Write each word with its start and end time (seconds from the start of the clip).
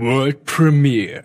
World 0.00 0.44
Premiere. 0.44 1.24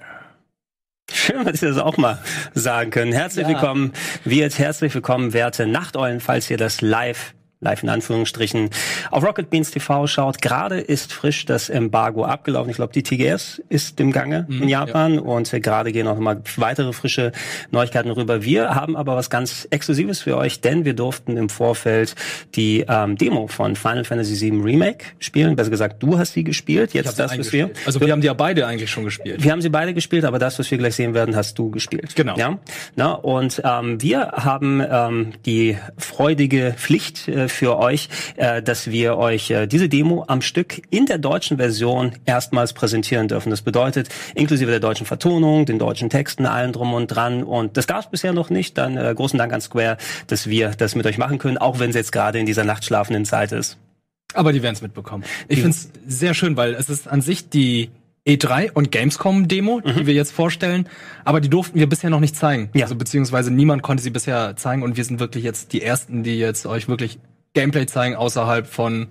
Schön, 1.12 1.46
dass 1.46 1.60
Sie 1.60 1.68
das 1.68 1.78
auch 1.78 1.98
mal 1.98 2.20
sagen 2.54 2.92
können. 2.92 3.12
Herzlich 3.12 3.48
ja. 3.48 3.54
willkommen, 3.54 3.94
Wirt, 4.26 4.60
herzlich 4.60 4.94
willkommen, 4.94 5.34
werte 5.34 5.66
Nachteulen, 5.66 6.20
falls 6.20 6.50
ihr 6.50 6.58
das 6.58 6.82
live 6.82 7.34
live 7.62 7.84
in 7.84 7.90
Anführungsstrichen, 7.90 8.70
auf 9.12 9.26
Rocket 9.26 9.50
Beans 9.50 9.72
TV 9.72 10.08
schaut. 10.08 10.42
Gerade 10.42 10.80
ist 10.80 11.12
frisch 11.12 11.46
das 11.46 11.70
Embargo 11.70 12.24
abgelaufen. 12.24 12.70
Ich 12.70 12.78
glaube, 12.78 12.94
die 12.94 13.04
TGS 13.04 13.62
ist 13.68 14.00
im 14.00 14.14
Gange 14.14 14.46
mhm, 14.48 14.64
in 14.64 14.70
Japan 14.70 15.16
ja. 15.16 15.22
und 15.22 15.52
gerade 15.52 15.92
gehen 15.92 16.08
auch 16.08 16.16
nochmal 16.16 16.42
weitere 16.56 16.94
frische 16.94 17.34
Neuigkeiten 17.72 18.12
rüber. 18.12 18.44
Wir 18.44 18.76
haben 18.76 18.96
aber 18.96 19.18
was 19.18 19.30
ganz 19.30 19.68
Exklusives 19.72 20.22
für 20.22 20.38
euch, 20.38 20.62
denn 20.62 20.86
wir 20.86 20.94
durften 20.94 21.36
im 21.36 21.50
Vorfeld 21.50 22.16
die 22.56 22.86
ähm, 22.88 23.18
Demo 23.18 23.48
von 23.48 23.76
Final 23.76 24.06
Fantasy 24.06 24.40
VII 24.40 24.62
Remake 24.62 25.04
spielen. 25.20 25.58
Besser 25.58 25.70
gesagt, 25.70 26.02
du 26.02 26.18
hast 26.18 26.34
sie 26.34 26.46
gespielt. 26.46 26.94
Jetzt 26.94 27.20
das, 27.20 27.38
was 27.38 27.52
wir. 27.52 27.72
Also 27.86 28.00
wir 28.00 28.14
haben 28.14 28.22
die 28.22 28.28
ja 28.28 28.34
beide 28.34 28.68
eigentlich 28.68 28.90
schon 28.90 29.04
gespielt. 29.04 29.44
Wir 29.44 29.52
haben 29.52 29.62
sie 29.62 29.70
beide 29.70 29.94
gespielt, 29.94 30.24
aber 30.24 30.40
das, 30.40 30.60
was 30.60 30.72
wir 30.72 30.78
gleich 30.78 30.96
sehen 30.96 31.14
werden, 31.14 31.36
hast 31.36 31.60
du 31.60 31.72
gespielt. 31.72 32.16
Genau. 32.16 32.38
Ja. 32.38 32.58
Na, 32.96 33.12
und 33.12 33.62
ähm, 33.66 34.02
wir 34.02 34.28
haben 34.32 34.82
ähm, 34.90 35.34
die 35.46 35.78
freudige 35.98 36.74
Pflicht 36.78 37.28
äh, 37.28 37.49
für 37.52 37.78
euch, 37.78 38.10
äh, 38.36 38.62
dass 38.62 38.90
wir 38.92 39.18
euch 39.18 39.52
äh, 39.52 39.68
diese 39.68 39.90
Demo 39.90 40.26
am 40.28 40.42
Stück 40.42 40.82
in 40.90 41.06
der 41.06 41.18
deutschen 41.18 41.58
Version 41.58 42.14
erstmals 42.26 42.74
präsentieren 42.74 43.28
dürfen. 43.28 43.50
Das 43.50 43.62
bedeutet, 43.62 44.10
inklusive 44.36 44.72
der 44.72 44.80
deutschen 44.80 45.06
Vertonung, 45.06 45.66
den 45.66 45.80
deutschen 45.80 46.10
Texten, 46.10 46.46
allen 46.46 46.74
drum 46.74 46.94
und 46.94 47.08
dran. 47.08 47.44
Und 47.44 47.78
das 47.78 47.88
gab 47.88 48.00
es 48.00 48.10
bisher 48.10 48.34
noch 48.34 48.50
nicht. 48.50 48.78
Dann 48.78 48.98
äh, 48.98 49.14
großen 49.16 49.38
Dank 49.38 49.54
an 49.54 49.62
Square, 49.62 49.98
dass 50.28 50.48
wir 50.48 50.70
das 50.70 50.96
mit 50.96 51.06
euch 51.06 51.18
machen 51.18 51.38
können, 51.38 51.58
auch 51.58 51.80
wenn 51.80 51.90
es 51.90 51.96
jetzt 51.96 52.12
gerade 52.12 52.40
in 52.40 52.46
dieser 52.46 52.64
nachtschlafenden 52.64 53.26
Zeit 53.26 53.52
ist. 53.52 53.78
Aber 54.34 54.54
die 54.54 54.62
werden 54.62 54.76
es 54.76 54.82
mitbekommen. 54.82 55.24
Ich 55.48 55.60
finde 55.60 55.72
es 55.72 55.90
sehr 56.08 56.34
schön, 56.34 56.56
weil 56.56 56.76
es 56.76 56.90
ist 56.90 57.08
an 57.08 57.22
sich 57.22 57.50
die 57.50 57.90
E3 58.28 58.72
und 58.74 58.92
Gamescom 58.92 59.48
Demo, 59.48 59.82
mhm. 59.84 59.96
die 59.96 60.06
wir 60.06 60.14
jetzt 60.14 60.32
vorstellen, 60.32 60.88
aber 61.26 61.42
die 61.42 61.50
durften 61.50 61.80
wir 61.80 61.88
bisher 61.88 62.10
noch 62.10 62.20
nicht 62.20 62.36
zeigen. 62.36 62.70
Ja. 62.74 62.84
Also 62.84 62.96
beziehungsweise 62.96 63.52
niemand 63.52 63.82
konnte 63.82 64.04
sie 64.04 64.12
bisher 64.12 64.56
zeigen 64.56 64.84
und 64.84 64.98
wir 64.98 65.04
sind 65.04 65.20
wirklich 65.20 65.44
jetzt 65.44 65.74
die 65.74 65.82
ersten, 65.82 66.24
die 66.24 66.38
jetzt 66.38 66.66
euch 66.66 66.88
wirklich 66.88 67.20
Gameplay 67.54 67.86
zeigen 67.88 68.16
außerhalb 68.16 68.68
von 68.68 69.08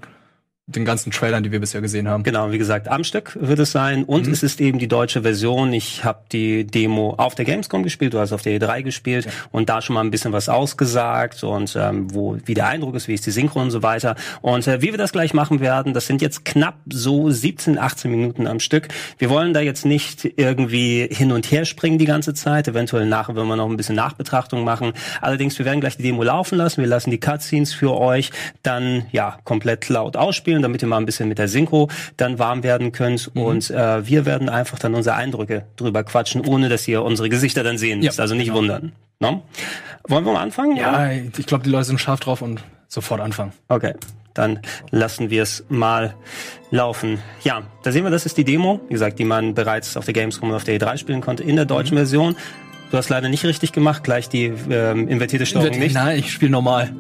den 0.69 0.85
ganzen 0.85 1.11
Trailern, 1.11 1.43
die 1.43 1.51
wir 1.51 1.61
bisher 1.61 1.81
gesehen 1.81 2.09
haben. 2.09 2.23
Genau, 2.23 2.53
wie 2.53 2.59
gesagt, 2.59 2.89
am 2.89 3.03
Stück 3.03 3.39
wird 3.41 3.59
es 3.59 3.73
sein 3.73 4.05
und 4.05 4.27
mhm. 4.27 4.33
es 4.33 4.43
ist 4.43 4.61
eben 4.61 4.79
die 4.79 4.87
deutsche 4.87 5.23
Version. 5.23 5.73
Ich 5.73 6.05
habe 6.05 6.21
die 6.31 6.67
Demo 6.67 7.15
auf 7.17 7.35
der 7.35 7.47
Gamescom 7.47 7.83
gespielt, 7.83 8.13
du 8.13 8.19
hast 8.19 8.33
auf 8.33 8.43
der 8.43 8.61
E3 8.61 8.83
gespielt 8.83 9.25
ja. 9.25 9.31
und 9.51 9.71
da 9.71 9.81
schon 9.81 9.95
mal 9.95 10.03
ein 10.03 10.11
bisschen 10.11 10.33
was 10.33 10.51
ausgesagt 10.51 11.43
und 11.43 11.75
ähm, 11.81 12.15
wo 12.15 12.37
wie 12.45 12.53
der 12.53 12.67
Eindruck 12.67 12.97
ist, 12.97 13.09
wie 13.09 13.15
ist 13.15 13.25
die 13.25 13.31
Synchro 13.31 13.63
und 13.63 13.71
so 13.71 13.83
weiter. 13.83 14.15
Und 14.43 14.67
äh, 14.67 14.83
wie 14.83 14.91
wir 14.91 14.99
das 14.99 15.13
gleich 15.13 15.33
machen 15.33 15.61
werden, 15.61 15.95
das 15.95 16.07
sind 16.07 16.21
jetzt 16.21 16.45
knapp 16.45 16.77
so 16.93 17.31
17, 17.31 17.79
18 17.79 18.11
Minuten 18.11 18.47
am 18.47 18.61
Stück. 18.61 18.89
Wir 19.17 19.31
wollen 19.31 19.55
da 19.55 19.61
jetzt 19.61 19.87
nicht 19.87 20.35
irgendwie 20.37 21.09
hin 21.11 21.33
und 21.33 21.51
her 21.51 21.65
springen 21.65 21.97
die 21.97 22.05
ganze 22.05 22.35
Zeit. 22.35 22.69
Eventuell 22.69 23.07
nachher 23.07 23.37
wenn 23.37 23.47
wir 23.47 23.57
noch 23.57 23.71
ein 23.71 23.77
bisschen 23.79 23.97
Nachbetrachtung 23.97 24.65
machen. 24.65 24.93
Allerdings, 25.23 25.59
wir 25.59 25.65
werden 25.65 25.81
gleich 25.81 25.97
die 25.97 26.03
Demo 26.03 26.23
laufen 26.23 26.59
lassen. 26.59 26.83
Wir 26.83 26.89
lassen 26.89 27.11
die 27.11 27.21
Cutscenes 27.21 27.73
für 27.73 27.99
euch 27.99 28.33
dann 28.63 29.07
ja 29.13 29.39
komplett 29.45 29.89
laut 29.89 30.17
ausspielen 30.17 30.58
spielen, 30.59 30.63
damit 30.63 30.83
ihr 30.83 30.89
mal 30.89 30.99
ein 30.99 31.07
bisschen 31.07 31.29
mit 31.29 31.39
der 31.39 31.49
Synchro 31.49 31.89
dann 32.17 32.39
warm 32.39 32.63
werden 32.63 32.93
könnt. 32.93 33.35
Mhm. 33.35 33.43
Und 33.43 33.71
äh, 33.71 34.07
wir 34.07 34.27
werden 34.27 34.49
einfach 34.49 34.79
dann 34.79 34.95
unsere 34.95 35.17
Eindrücke 35.17 35.65
drüber 35.77 36.05
quatschen, 36.05 36.45
ohne 36.47 36.69
dass 36.69 36.87
ihr 36.89 37.03
unsere 37.03 37.29
Gesichter 37.29 37.63
dann 37.63 37.79
sehen 37.79 38.01
müsst. 38.01 38.19
Ja, 38.19 38.23
also 38.23 38.35
nicht 38.35 38.47
genau. 38.47 38.59
wundern. 38.59 38.93
No? 39.21 39.43
Wollen 40.07 40.25
wir 40.25 40.33
mal 40.33 40.43
anfangen? 40.43 40.77
Ja, 40.77 40.91
oder? 40.91 41.13
ich 41.13 41.47
glaube, 41.47 41.65
die 41.65 41.71
Leute 41.71 41.85
sind 41.85 42.01
scharf 42.01 42.21
drauf 42.21 42.43
und 42.43 42.63
sofort 42.89 43.21
anfangen. 43.21 43.53
Okay. 43.69 43.95
Dann 44.35 44.61
lassen 44.91 45.31
wir 45.31 45.43
es 45.43 45.65
mal 45.69 46.15
laufen. 46.71 47.19
Ja, 47.43 47.63
da 47.83 47.91
sehen 47.91 48.05
wir, 48.05 48.11
das 48.11 48.25
ist 48.25 48.37
die 48.37 48.45
Demo, 48.45 48.81
wie 48.89 48.93
gesagt, 48.93 49.19
die 49.19 49.25
man 49.25 49.55
bereits 49.55 49.97
auf 49.97 50.05
der 50.05 50.15
Gamescom 50.15 50.51
und 50.51 50.55
auf 50.55 50.65
der 50.65 50.79
E3 50.79 50.97
spielen 50.97 51.21
konnte, 51.21 51.43
in 51.43 51.57
der 51.57 51.65
deutschen 51.65 51.95
mhm. 51.95 52.01
Version. 52.01 52.37
Du 52.91 52.97
hast 52.97 53.09
leider 53.09 53.29
nicht 53.29 53.45
richtig 53.45 53.73
gemacht, 53.73 54.05
gleich 54.05 54.29
die 54.29 54.53
ähm, 54.71 55.09
invertierte 55.09 55.45
Steuerung 55.45 55.79
nicht. 55.79 55.95
Nein, 55.95 56.19
ich 56.19 56.33
spiele 56.33 56.53
normal. 56.53 56.93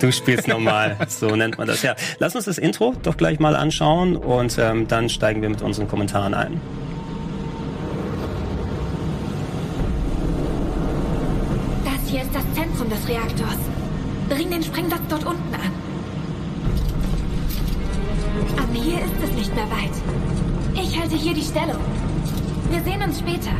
Du 0.00 0.12
spielst 0.12 0.48
normal, 0.48 0.96
so 1.08 1.34
nennt 1.34 1.58
man 1.58 1.66
das. 1.66 1.82
Ja, 1.82 1.94
lass 2.18 2.36
uns 2.36 2.44
das 2.44 2.58
Intro 2.58 2.94
doch 3.02 3.16
gleich 3.16 3.40
mal 3.40 3.56
anschauen 3.56 4.16
und 4.16 4.56
ähm, 4.58 4.86
dann 4.88 5.08
steigen 5.08 5.42
wir 5.42 5.48
mit 5.48 5.62
unseren 5.62 5.88
Kommentaren 5.88 6.34
ein. 6.34 6.60
Das 11.84 12.10
hier 12.10 12.22
ist 12.22 12.34
das 12.34 12.44
Zentrum 12.54 12.88
des 12.88 13.08
Reaktors. 13.08 13.58
Bring 14.28 14.50
den 14.50 14.62
Sprengsatz 14.62 15.00
dort 15.08 15.24
unten 15.24 15.54
an. 15.54 15.72
Ab 18.58 18.68
hier 18.72 18.98
ist 18.98 19.24
es 19.24 19.30
nicht 19.32 19.54
mehr 19.54 19.68
weit. 19.70 20.82
Ich 20.82 20.98
halte 21.00 21.16
hier 21.16 21.34
die 21.34 21.42
Stellung. 21.42 21.80
Wir 22.70 22.82
sehen 22.82 23.02
uns 23.02 23.18
später. 23.18 23.50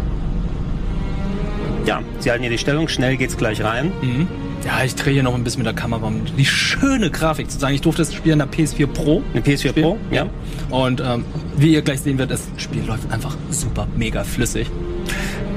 Ja, 1.87 2.03
Sie 2.19 2.31
halten 2.31 2.43
hier 2.43 2.51
die 2.51 2.59
Stellung. 2.59 2.89
Schnell 2.89 3.17
geht's 3.17 3.37
gleich 3.37 3.63
rein. 3.63 3.93
Mhm. 4.03 4.29
Ja, 4.65 4.85
ich 4.85 4.95
drehe 4.95 5.15
hier 5.15 5.23
noch 5.23 5.35
ein 5.35 5.45
bisschen 5.45 5.61
mit 5.61 5.67
der 5.67 5.75
Kamera, 5.75 6.07
um 6.07 6.25
die 6.37 6.45
schöne 6.45 7.11
Grafik 7.11 7.51
zu 7.51 7.59
sagen. 7.59 7.75
Ich 7.75 7.81
durfte 7.81 8.03
das 8.03 8.13
Spiel 8.13 8.33
in 8.33 8.39
der 8.39 8.49
PS4 8.49 8.87
Pro. 8.87 9.23
Eine 9.33 9.43
PS4 9.43 9.69
spielen. 9.69 9.87
Pro, 9.87 9.99
ja. 10.11 10.27
Und 10.71 11.01
ähm, 11.01 11.25
wie 11.57 11.73
ihr 11.73 11.83
gleich 11.83 12.01
sehen 12.01 12.19
werdet, 12.19 12.39
das 12.39 12.63
Spiel 12.63 12.83
läuft 12.85 13.11
einfach 13.11 13.37
super 13.51 13.87
mega 13.97 14.25
flüssig. 14.25 14.69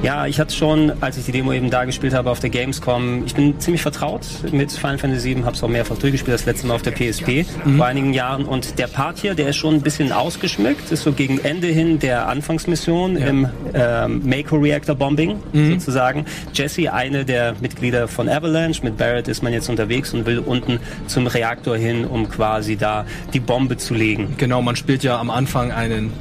Ja, 0.02 0.26
ich 0.26 0.40
hatte 0.40 0.52
schon, 0.52 0.92
als 1.00 1.16
ich 1.16 1.26
die 1.26 1.32
Demo 1.32 1.52
eben 1.52 1.70
da 1.70 1.84
gespielt 1.84 2.12
habe 2.12 2.28
auf 2.28 2.40
der 2.40 2.50
Gamescom, 2.50 3.24
ich 3.24 3.36
bin 3.36 3.60
ziemlich 3.60 3.82
vertraut 3.82 4.26
mit 4.50 4.72
Final 4.72 4.98
Fantasy 4.98 5.36
VII, 5.36 5.44
habe 5.44 5.54
es 5.54 5.62
auch 5.62 5.68
mehrfach 5.68 5.96
durchgespielt, 5.96 6.34
das 6.34 6.44
letzte 6.44 6.66
Mal 6.66 6.74
auf 6.74 6.82
der 6.82 6.90
PSP 6.90 7.46
mhm. 7.64 7.76
vor 7.76 7.86
einigen 7.86 8.12
Jahren. 8.12 8.44
Und 8.44 8.80
der 8.80 8.88
Part 8.88 9.18
hier, 9.18 9.34
der 9.34 9.50
ist 9.50 9.56
schon 9.56 9.74
ein 9.74 9.80
bisschen 9.80 10.10
ausgeschmückt, 10.10 10.90
ist 10.90 11.04
so 11.04 11.12
gegen 11.12 11.38
Ende 11.38 11.68
hin 11.68 12.00
der 12.00 12.26
Anfangsmission 12.26 13.16
ja. 13.16 13.26
im 13.28 13.48
ähm, 13.74 14.22
Mako 14.24 14.56
Reactor 14.56 14.96
Bombing 14.96 15.38
mhm. 15.52 15.74
sozusagen. 15.74 16.24
Jesse, 16.52 16.92
eine 16.92 17.24
der 17.24 17.54
Mitglieder 17.60 18.08
von 18.08 18.28
Avalanche, 18.28 18.82
mit 18.82 18.96
Barrett 18.96 19.28
ist 19.28 19.44
man 19.44 19.52
jetzt 19.52 19.68
unterwegs 19.68 20.12
und 20.12 20.26
will 20.26 20.40
unten 20.40 20.80
zum 21.06 21.28
Reaktor 21.28 21.76
hin, 21.76 22.04
um 22.04 22.28
quasi 22.28 22.76
da 22.76 23.06
die 23.32 23.40
Bombe 23.40 23.76
zu 23.76 23.94
legen. 23.94 24.34
Genau, 24.36 24.62
man 24.62 24.74
spielt 24.74 25.04
ja 25.04 25.20
am 25.20 25.30
Anfang 25.30 25.70
einen 25.70 26.12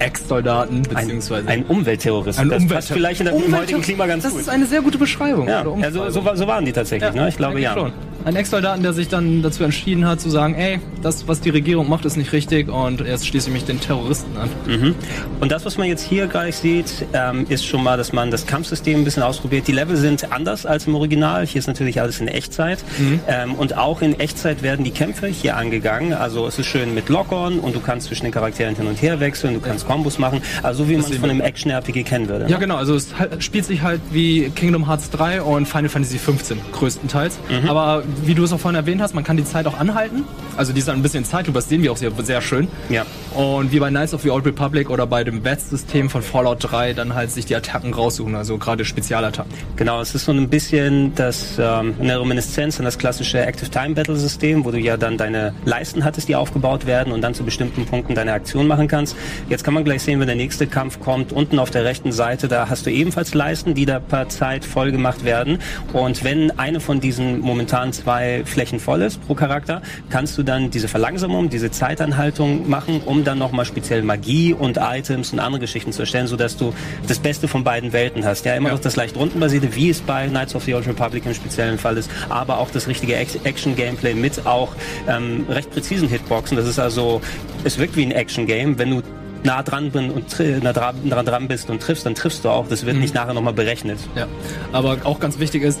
Ex-Soldaten 0.00 0.82
beziehungsweise 0.82 1.48
ein, 1.48 1.60
ein 1.60 1.66
Umweltterrorist. 1.66 2.38
Ein 2.38 2.48
das 2.48 2.66
passt 2.66 2.92
vielleicht 2.92 3.20
in 3.20 3.26
der, 3.26 3.34
im 3.34 3.56
heutigen 3.56 3.82
Klima 3.82 4.06
ganz 4.06 4.24
das 4.24 4.32
gut. 4.32 4.40
Das 4.40 4.48
ist 4.48 4.52
eine 4.52 4.66
sehr 4.66 4.82
gute 4.82 4.98
Beschreibung. 4.98 5.48
Ja, 5.48 5.64
also 5.82 6.10
so, 6.10 6.34
so, 6.34 6.46
waren 6.46 6.64
die 6.64 6.72
tatsächlich. 6.72 7.14
Ja, 7.14 7.22
ne? 7.22 7.28
Ich 7.28 7.36
glaube 7.36 7.60
ja. 7.60 7.74
Schon 7.74 7.92
ein 8.24 8.36
Ex-Soldaten, 8.36 8.82
der 8.82 8.92
sich 8.92 9.08
dann 9.08 9.42
dazu 9.42 9.64
entschieden 9.64 10.06
hat, 10.06 10.20
zu 10.20 10.30
sagen, 10.30 10.54
ey, 10.54 10.80
das, 11.02 11.26
was 11.26 11.40
die 11.40 11.50
Regierung 11.50 11.88
macht, 11.88 12.04
ist 12.04 12.16
nicht 12.16 12.32
richtig 12.32 12.68
und 12.68 13.00
jetzt 13.00 13.26
schließe 13.26 13.48
ich 13.48 13.54
mich 13.54 13.64
den 13.64 13.80
Terroristen 13.80 14.36
an. 14.36 14.50
Mhm. 14.66 14.94
Und 15.40 15.52
das, 15.52 15.64
was 15.64 15.78
man 15.78 15.88
jetzt 15.88 16.02
hier 16.02 16.26
gleich 16.26 16.56
sieht, 16.56 17.06
ähm, 17.12 17.46
ist 17.48 17.64
schon 17.64 17.82
mal, 17.82 17.96
dass 17.96 18.12
man 18.12 18.30
das 18.30 18.46
Kampfsystem 18.46 19.00
ein 19.00 19.04
bisschen 19.04 19.22
ausprobiert. 19.22 19.66
Die 19.66 19.72
Level 19.72 19.96
sind 19.96 20.32
anders 20.32 20.66
als 20.66 20.86
im 20.86 20.94
Original. 20.94 21.46
Hier 21.46 21.58
ist 21.58 21.66
natürlich 21.66 22.00
alles 22.00 22.20
in 22.20 22.28
Echtzeit. 22.28 22.84
Mhm. 22.98 23.20
Ähm, 23.26 23.54
und 23.54 23.76
auch 23.76 24.02
in 24.02 24.18
Echtzeit 24.20 24.62
werden 24.62 24.84
die 24.84 24.90
Kämpfe 24.90 25.26
hier 25.26 25.56
angegangen. 25.56 26.12
Also 26.12 26.46
es 26.46 26.58
ist 26.58 26.66
schön 26.66 26.94
mit 26.94 27.08
Lock-on 27.08 27.58
und 27.58 27.74
du 27.74 27.80
kannst 27.80 28.08
zwischen 28.08 28.24
den 28.24 28.32
Charakteren 28.32 28.76
hin 28.76 28.86
und 28.86 29.00
her 29.00 29.20
wechseln, 29.20 29.54
du 29.54 29.60
kannst 29.60 29.86
Kombos 29.86 30.18
machen. 30.18 30.42
Also 30.62 30.88
wie 30.88 30.96
man 30.96 31.10
es 31.10 31.16
von 31.16 31.30
einem 31.30 31.40
Action-RPG 31.40 32.02
kennen 32.02 32.28
würde. 32.28 32.44
Ne? 32.44 32.50
Ja, 32.50 32.58
genau. 32.58 32.76
Also 32.76 32.94
es 32.94 33.08
spielt 33.38 33.64
sich 33.64 33.82
halt 33.82 34.00
wie 34.10 34.50
Kingdom 34.50 34.86
Hearts 34.86 35.10
3 35.10 35.42
und 35.42 35.66
Final 35.66 35.88
Fantasy 35.88 36.18
15 36.18 36.58
größtenteils. 36.72 37.38
Mhm. 37.48 37.68
Aber 37.68 38.02
wie 38.24 38.34
du 38.34 38.44
es 38.44 38.52
auch 38.52 38.60
vorhin 38.60 38.76
erwähnt 38.76 39.00
hast, 39.00 39.14
man 39.14 39.24
kann 39.24 39.36
die 39.36 39.44
Zeit 39.44 39.66
auch 39.66 39.78
anhalten. 39.78 40.24
Also 40.56 40.72
die 40.72 40.80
ist 40.80 40.88
ein 40.88 41.02
bisschen 41.02 41.24
Zeitlupe, 41.24 41.58
das 41.58 41.68
sehen 41.68 41.82
wir 41.82 41.92
auch 41.92 41.96
sehr, 41.96 42.10
sehr 42.22 42.40
schön. 42.40 42.68
Ja. 42.88 43.04
Und 43.34 43.70
wie 43.70 43.78
bei 43.78 43.90
Knights 43.90 44.12
of 44.12 44.22
the 44.22 44.30
Old 44.30 44.44
Republic 44.44 44.90
oder 44.90 45.06
bei 45.06 45.22
dem 45.22 45.44
VETS-System 45.44 46.10
von 46.10 46.22
Fallout 46.22 46.58
3 46.60 46.94
dann 46.94 47.14
halt 47.14 47.30
sich 47.30 47.46
die 47.46 47.54
Attacken 47.54 47.94
raussuchen, 47.94 48.34
also 48.34 48.58
gerade 48.58 48.84
Spezialattacken. 48.84 49.52
Genau, 49.76 50.00
es 50.00 50.14
ist 50.14 50.24
so 50.24 50.32
ein 50.32 50.48
bisschen 50.48 51.14
das 51.14 51.56
ähm, 51.58 51.94
eine 52.00 52.20
Reminiszenz 52.20 52.78
an 52.80 52.84
das 52.84 52.98
klassische 52.98 53.40
Active 53.40 53.70
Time 53.70 53.94
Battle 53.94 54.16
System, 54.16 54.64
wo 54.64 54.72
du 54.72 54.78
ja 54.78 54.96
dann 54.96 55.16
deine 55.16 55.54
Leisten 55.64 56.04
hattest, 56.04 56.28
die 56.28 56.34
aufgebaut 56.34 56.86
werden 56.86 57.12
und 57.12 57.20
dann 57.20 57.34
zu 57.34 57.44
bestimmten 57.44 57.86
Punkten 57.86 58.16
deine 58.16 58.32
Aktion 58.32 58.66
machen 58.66 58.88
kannst. 58.88 59.16
Jetzt 59.48 59.62
kann 59.62 59.74
man 59.74 59.84
gleich 59.84 60.02
sehen, 60.02 60.18
wenn 60.18 60.26
der 60.26 60.36
nächste 60.36 60.66
Kampf 60.66 60.98
kommt, 60.98 61.32
unten 61.32 61.60
auf 61.60 61.70
der 61.70 61.84
rechten 61.84 62.10
Seite, 62.10 62.48
da 62.48 62.68
hast 62.68 62.86
du 62.86 62.90
ebenfalls 62.90 63.32
Leisten, 63.34 63.74
die 63.74 63.86
da 63.86 64.00
per 64.00 64.28
Zeit 64.28 64.64
voll 64.64 64.90
gemacht 64.90 65.24
werden. 65.24 65.58
Und 65.92 66.24
wenn 66.24 66.58
eine 66.58 66.80
von 66.80 67.00
diesen 67.00 67.40
momentan 67.40 67.92
zwei 67.92 68.42
Flächen 68.44 68.80
voll 68.80 69.02
ist 69.02 69.24
pro 69.24 69.34
Charakter, 69.34 69.82
kannst 70.08 70.36
du 70.36 70.42
dann 70.42 70.70
diese 70.70 70.88
Verlangsamung, 70.88 71.48
diese 71.48 71.70
Zeitanhaltung 71.70 72.68
machen, 72.68 73.00
um 73.04 73.19
dann 73.24 73.38
nochmal 73.38 73.64
speziell 73.64 74.02
Magie 74.02 74.54
und 74.54 74.78
Items 74.80 75.32
und 75.32 75.40
andere 75.40 75.60
Geschichten 75.60 75.92
zu 75.92 76.02
erstellen, 76.02 76.26
sodass 76.26 76.56
du 76.56 76.72
das 77.06 77.18
Beste 77.18 77.48
von 77.48 77.64
beiden 77.64 77.92
Welten 77.92 78.24
hast. 78.24 78.44
Ja, 78.44 78.54
immer 78.54 78.68
ja. 78.68 78.74
noch 78.74 78.80
das 78.80 78.96
leicht 78.96 79.16
rundenbasierte, 79.16 79.74
wie 79.74 79.90
es 79.90 80.00
bei 80.00 80.28
Knights 80.28 80.54
of 80.54 80.64
the 80.64 80.74
Old 80.74 80.86
Republic 80.86 81.26
im 81.26 81.34
speziellen 81.34 81.78
Fall 81.78 81.96
ist, 81.96 82.10
aber 82.28 82.58
auch 82.58 82.70
das 82.70 82.88
richtige 82.88 83.16
Action-Gameplay 83.16 84.14
mit 84.14 84.46
auch 84.46 84.74
ähm, 85.08 85.46
recht 85.48 85.70
präzisen 85.70 86.08
Hitboxen. 86.08 86.56
Das 86.56 86.66
ist 86.66 86.78
also, 86.78 87.20
es 87.64 87.78
wirkt 87.78 87.96
wie 87.96 88.04
ein 88.04 88.12
Action-Game, 88.12 88.78
wenn 88.78 88.90
du 88.90 89.02
nah 89.42 89.62
dran 89.62 89.90
bin 89.90 90.10
und 90.10 90.38
nah 90.62 90.72
dran, 90.72 91.08
dran 91.08 91.48
bist 91.48 91.70
und 91.70 91.80
triffst, 91.80 92.06
dann 92.06 92.14
triffst 92.14 92.44
du 92.44 92.50
auch. 92.50 92.68
Das 92.68 92.84
wird 92.84 92.96
mhm. 92.96 93.02
nicht 93.02 93.14
nachher 93.14 93.34
nochmal 93.34 93.54
berechnet. 93.54 93.98
Ja, 94.14 94.26
aber 94.72 94.98
auch 95.04 95.20
ganz 95.20 95.38
wichtig 95.38 95.62
ist, 95.62 95.80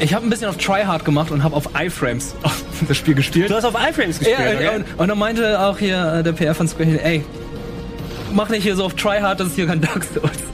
ich 0.00 0.14
habe 0.14 0.26
ein 0.26 0.30
bisschen 0.30 0.48
auf 0.48 0.56
Tryhard 0.56 1.04
gemacht 1.04 1.30
und 1.30 1.42
habe 1.42 1.56
auf 1.56 1.68
iFrames 1.74 2.34
das 2.88 2.96
Spiel 2.96 3.14
gespielt. 3.14 3.50
Du 3.50 3.54
hast 3.54 3.64
auf 3.64 3.74
iFrames 3.74 4.18
gespielt? 4.18 4.38
Ja, 4.38 4.54
okay. 4.54 4.76
und, 4.76 5.00
und 5.00 5.08
dann 5.08 5.18
meinte 5.18 5.60
auch 5.60 5.78
hier 5.78 6.14
äh, 6.14 6.22
der 6.22 6.32
PR 6.32 6.54
von 6.54 6.68
Square, 6.68 7.02
ey, 7.02 7.24
mach 8.32 8.48
nicht 8.48 8.62
hier 8.62 8.76
so 8.76 8.84
auf 8.84 8.94
Tryhard, 8.94 9.40
das 9.40 9.48
ist 9.48 9.54
hier 9.56 9.66
kein 9.66 9.80
Dark 9.80 10.04
Souls. 10.04 10.51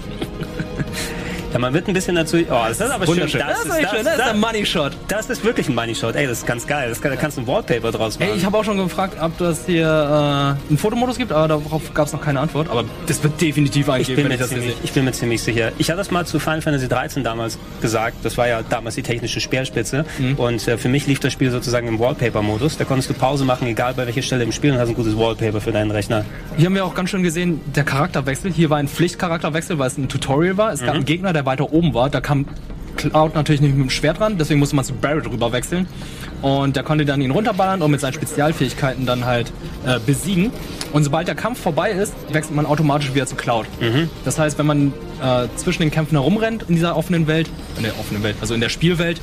Ja, 1.53 1.59
man 1.59 1.73
wird 1.73 1.89
ein 1.89 1.95
bisschen 1.95 2.15
dazu. 2.15 2.37
Oh, 2.37 2.65
das 2.69 2.81
ist 2.81 2.83
aber 2.83 3.07
schön. 3.07 3.15
Wunderschön. 3.15 3.41
Das, 3.41 3.59
ist, 3.61 3.69
das, 3.69 3.91
schön. 3.91 4.05
das 4.05 4.17
ist 4.17 4.23
ein 4.23 4.41
Money 4.41 4.67
Shot. 4.67 4.93
Das 5.09 5.31
ist 5.31 5.45
wirklich 5.45 5.69
ein 5.69 5.75
Money 5.75 5.95
Shot. 5.95 6.15
Ey, 6.15 6.27
das 6.27 6.39
ist 6.39 6.47
ganz 6.47 6.67
geil. 6.67 6.89
Das 6.91 7.01
kann, 7.01 7.11
da 7.11 7.17
kannst 7.17 7.39
du 7.39 7.43
ein 7.43 7.47
Wallpaper 7.47 7.91
draus 7.91 8.19
machen. 8.19 8.31
Ey, 8.31 8.37
ich 8.37 8.45
habe 8.45 8.57
auch 8.57 8.65
schon 8.65 8.77
gefragt, 8.77 9.17
ob 9.21 9.37
das 9.39 9.65
hier 9.67 9.87
äh, 9.87 10.69
einen 10.69 10.79
Fotomodus 10.79 11.17
gibt, 11.17 11.33
aber 11.33 11.49
darauf 11.49 11.95
gab 11.95 12.07
es 12.07 12.13
noch 12.13 12.21
keine 12.21 12.41
Antwort. 12.41 12.69
Aber 12.69 12.85
das 13.07 13.23
wird 13.23 13.41
definitiv 13.41 13.89
eingeben, 13.89 14.21
ich 14.21 14.29
bin, 14.29 14.39
das 14.39 14.49
ziemlich, 14.51 14.77
ich 14.83 14.93
bin 14.93 15.05
mir 15.05 15.13
ziemlich 15.13 15.43
sicher. 15.43 15.73
Ich 15.79 15.89
hatte 15.89 15.99
das 15.99 16.11
mal 16.11 16.27
zu 16.27 16.39
Final 16.39 16.61
Fantasy 16.61 16.89
13 16.89 17.25
damals 17.25 17.59
gesagt. 17.81 18.17
Das 18.25 18.37
war 18.37 18.47
ja 18.47 18.63
damals 18.63 18.97
die 18.97 19.03
technische 19.03 19.41
Speerspitze. 19.41 20.05
Mhm. 20.19 20.35
Und 20.35 20.69
äh, 20.69 20.77
für 20.77 20.89
mich 20.89 21.07
lief 21.07 21.21
das 21.21 21.33
Spiel 21.33 21.51
sozusagen 21.51 21.89
im 21.89 21.99
Wallpaper-Modus. 21.99 22.77
Da 22.77 22.85
konntest 22.85 23.09
du 23.09 23.15
Pause 23.15 23.45
machen, 23.45 23.67
egal 23.67 23.95
bei 23.95 24.07
welcher 24.07 24.23
Stelle 24.23 24.45
im 24.45 24.53
Spiel, 24.53 24.73
und 24.73 24.79
hast 24.79 24.89
ein 24.89 24.95
gutes 24.95 25.17
Wallpaper 25.17 25.61
für 25.61 25.73
deinen 25.73 25.91
Rechner. 25.91 26.25
Hier 26.57 26.67
haben 26.67 26.75
wir 26.75 26.85
auch 26.85 26.95
ganz 26.95 27.11
schön 27.11 27.23
gesehen, 27.23 27.61
der 27.75 27.85
Charakterwechsel. 27.85 28.53
Hier 28.53 28.71
war 28.71 28.79
ein 28.79 28.89
Pflichtcharakterwechsel, 28.89 29.79
weil 29.79 29.87
es 29.87 29.97
ein 29.97 30.09
Tutorial 30.09 30.57
war. 30.57 30.73
Es 30.73 30.81
gab 30.81 30.91
mhm. 30.91 30.97
einen 30.97 31.05
Gegner, 31.05 31.33
der 31.39 31.47
weiter 31.47 31.73
oben 31.73 31.95
war. 31.95 32.11
Da 32.11 32.21
kam 32.21 32.47
Cloud 32.97 33.35
natürlich 33.35 33.61
nicht 33.61 33.77
mit 33.77 33.85
dem 33.85 33.91
Schwert 33.91 34.21
ran, 34.21 34.39
deswegen 34.39 34.59
musste 34.59 34.77
man 34.77 34.85
zu 34.85 34.93
Barrett 34.93 35.31
rüber 35.31 35.53
wechseln. 35.53 35.87
Und 36.43 36.77
der 36.77 36.83
konnte 36.83 37.05
dann 37.05 37.21
ihn 37.21 37.31
runterballern 37.31 37.81
und 37.83 37.91
mit 37.91 38.01
seinen 38.01 38.13
Spezialfähigkeiten 38.13 39.07
dann 39.07 39.25
halt 39.25 39.53
äh, 39.87 39.99
besiegen. 40.05 40.51
Und 40.93 41.05
sobald 41.05 41.29
der 41.29 41.35
Kampf 41.35 41.61
vorbei 41.61 41.91
ist, 41.91 42.15
wechselt 42.33 42.55
man 42.55 42.67
automatisch 42.67 43.15
wieder 43.15 43.27
zu 43.27 43.37
Cloud. 43.37 43.67
Mhm. 43.81 44.09
Das 44.25 44.39
heißt, 44.39 44.59
wenn 44.59 44.67
man 44.67 44.93
äh, 45.23 45.47
zwischen 45.57 45.83
den 45.83 45.91
Kämpfen 45.91 46.17
herumrennt 46.17 46.65
in 46.69 46.75
dieser 46.75 46.97
offenen 46.97 47.27
Welt, 47.27 47.49
in 47.77 47.85
der 47.85 47.99
offenen 47.99 48.23
Welt, 48.23 48.37
also 48.41 48.55
in 48.55 48.61
der 48.61 48.69
Spielwelt, 48.69 49.21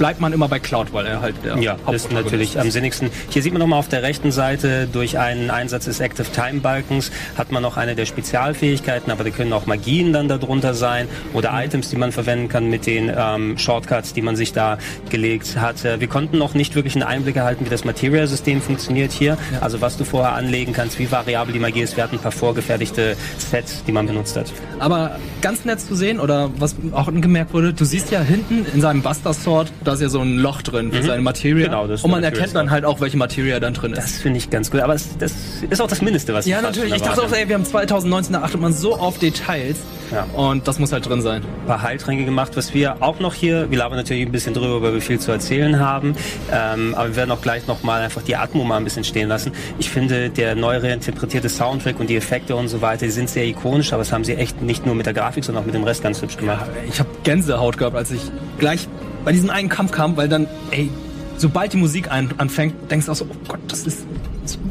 bleibt 0.00 0.18
man 0.18 0.32
immer 0.32 0.48
bei 0.48 0.58
Cloud, 0.58 0.94
weil 0.94 1.04
er 1.04 1.20
halt 1.20 1.34
der 1.44 1.58
Ja, 1.58 1.76
das 1.84 2.06
ist 2.06 2.12
natürlich 2.12 2.58
am 2.58 2.70
sinnigsten. 2.70 3.10
Hier 3.28 3.42
sieht 3.42 3.52
man 3.52 3.60
nochmal 3.60 3.78
auf 3.78 3.88
der 3.88 4.02
rechten 4.02 4.32
Seite, 4.32 4.88
durch 4.90 5.18
einen 5.18 5.50
Einsatz 5.50 5.84
des 5.84 6.00
Active 6.00 6.26
Time 6.32 6.60
Balkens 6.60 7.12
hat 7.36 7.52
man 7.52 7.62
noch 7.62 7.76
eine 7.76 7.94
der 7.94 8.06
Spezialfähigkeiten, 8.06 9.12
aber 9.12 9.24
die 9.24 9.30
können 9.30 9.52
auch 9.52 9.66
Magien 9.66 10.14
dann 10.14 10.26
darunter 10.26 10.72
sein 10.72 11.06
oder 11.34 11.52
mhm. 11.52 11.58
Items, 11.58 11.90
die 11.90 11.96
man 11.96 12.12
verwenden 12.12 12.48
kann 12.48 12.70
mit 12.70 12.86
den 12.86 13.12
ähm, 13.14 13.58
Shortcuts, 13.58 14.14
die 14.14 14.22
man 14.22 14.36
sich 14.36 14.54
da 14.54 14.78
gelegt 15.10 15.58
hat. 15.60 15.84
Äh, 15.84 16.00
wir 16.00 16.08
konnten 16.08 16.38
noch 16.38 16.54
nicht 16.54 16.74
wirklich 16.76 16.94
einen 16.94 17.04
Einblick 17.04 17.36
erhalten, 17.36 17.66
wie 17.66 17.70
das 17.70 17.84
Material-System 17.84 18.62
funktioniert 18.62 19.12
hier. 19.12 19.36
Ja. 19.52 19.60
Also 19.60 19.82
was 19.82 19.98
du 19.98 20.04
vorher 20.04 20.32
anlegen 20.32 20.72
kannst, 20.72 20.98
wie 20.98 21.12
variabel 21.12 21.52
die 21.52 21.58
Magie 21.58 21.82
ist. 21.82 21.98
Wir 21.98 22.04
hatten 22.04 22.16
ein 22.16 22.22
paar 22.22 22.32
vorgefertigte 22.32 23.18
Sets, 23.36 23.84
die 23.86 23.92
man 23.92 24.06
benutzt 24.06 24.34
hat. 24.34 24.50
Aber 24.78 25.18
ganz 25.42 25.66
nett 25.66 25.78
zu 25.78 25.94
sehen 25.94 26.20
oder 26.20 26.50
was 26.56 26.74
auch 26.92 27.08
angemerkt 27.08 27.52
wurde, 27.52 27.74
du 27.74 27.84
siehst 27.84 28.10
ja 28.10 28.22
hinten 28.22 28.64
in 28.72 28.80
seinem 28.80 29.02
Buster 29.02 29.34
Sword 29.34 29.70
da 29.90 29.94
ist 29.94 30.02
ja 30.02 30.08
so 30.08 30.20
ein 30.20 30.38
Loch 30.38 30.62
drin 30.62 30.92
für 30.92 31.02
mhm. 31.02 31.06
seine 31.06 31.22
Materie. 31.22 31.64
Genau, 31.64 31.86
das 31.86 32.04
Und 32.04 32.10
man 32.10 32.22
erkennt 32.22 32.54
dann 32.54 32.70
halt 32.70 32.84
auch, 32.84 33.00
welche 33.00 33.16
Materie 33.16 33.58
da 33.58 33.70
drin 33.70 33.92
ist. 33.92 33.98
Das 33.98 34.12
finde 34.18 34.38
ich 34.38 34.48
ganz 34.48 34.70
gut. 34.70 34.80
Aber 34.80 34.92
das, 34.92 35.18
das, 35.18 35.32
ist 35.68 35.80
auch 35.80 35.88
das 35.88 36.00
Mindeste, 36.00 36.32
was 36.32 36.46
ich 36.46 36.52
Ja, 36.52 36.62
natürlich. 36.62 36.94
Ich 36.94 37.02
dachte 37.02 37.22
auch, 37.22 37.32
ey, 37.32 37.48
wir 37.48 37.56
haben 37.56 37.64
2019, 37.64 38.34
da 38.34 38.42
achtet 38.42 38.60
man 38.60 38.72
so 38.72 38.94
auf 38.94 39.18
Details. 39.18 39.78
Ja. 40.12 40.24
Und 40.34 40.66
das 40.66 40.78
muss 40.78 40.92
halt 40.92 41.08
drin 41.08 41.22
sein. 41.22 41.42
Ein 41.42 41.66
paar 41.66 41.82
Heiltränke 41.82 42.24
gemacht, 42.24 42.56
was 42.56 42.74
wir 42.74 43.02
auch 43.02 43.20
noch 43.20 43.34
hier, 43.34 43.70
wir 43.70 43.78
labern 43.78 43.96
natürlich 43.96 44.26
ein 44.26 44.32
bisschen 44.32 44.54
drüber, 44.54 44.82
weil 44.82 44.94
wir 44.94 45.00
viel 45.00 45.20
zu 45.20 45.30
erzählen 45.30 45.78
haben. 45.78 46.14
Ähm, 46.52 46.94
aber 46.94 47.08
wir 47.08 47.16
werden 47.16 47.30
auch 47.30 47.42
gleich 47.42 47.66
nochmal 47.66 48.02
einfach 48.02 48.22
die 48.22 48.36
Atmo 48.36 48.64
mal 48.64 48.76
ein 48.76 48.84
bisschen 48.84 49.04
stehen 49.04 49.28
lassen. 49.28 49.52
Ich 49.78 49.90
finde, 49.90 50.30
der 50.30 50.54
neu 50.54 50.78
reinterpretierte 50.78 51.48
Soundtrack 51.48 52.00
und 52.00 52.10
die 52.10 52.16
Effekte 52.16 52.56
und 52.56 52.68
so 52.68 52.80
weiter, 52.80 53.06
die 53.06 53.12
sind 53.12 53.28
sehr 53.28 53.44
ikonisch, 53.44 53.92
aber 53.92 54.02
das 54.02 54.12
haben 54.12 54.24
sie 54.24 54.34
echt 54.34 54.62
nicht 54.62 54.86
nur 54.86 54.94
mit 54.94 55.06
der 55.06 55.14
Grafik, 55.14 55.44
sondern 55.44 55.62
auch 55.62 55.66
mit 55.66 55.74
dem 55.74 55.84
Rest 55.84 56.02
ganz 56.02 56.20
hübsch 56.22 56.36
gemacht. 56.36 56.66
Ja, 56.66 56.82
ich 56.88 56.98
habe 56.98 57.08
Gänsehaut 57.22 57.78
gehabt, 57.78 57.96
als 57.96 58.10
ich 58.10 58.22
gleich 58.58 58.88
bei 59.24 59.32
diesem 59.32 59.50
einen 59.50 59.68
Kampf 59.68 59.92
kam, 59.92 60.16
weil 60.16 60.28
dann, 60.28 60.46
ey, 60.70 60.90
sobald 61.36 61.72
die 61.72 61.76
Musik 61.76 62.10
ein, 62.10 62.30
anfängt, 62.38 62.90
denkst 62.90 63.06
du 63.06 63.12
auch 63.12 63.16
so, 63.16 63.26
oh 63.28 63.36
Gott, 63.48 63.60
das 63.68 63.86
ist 63.86 64.06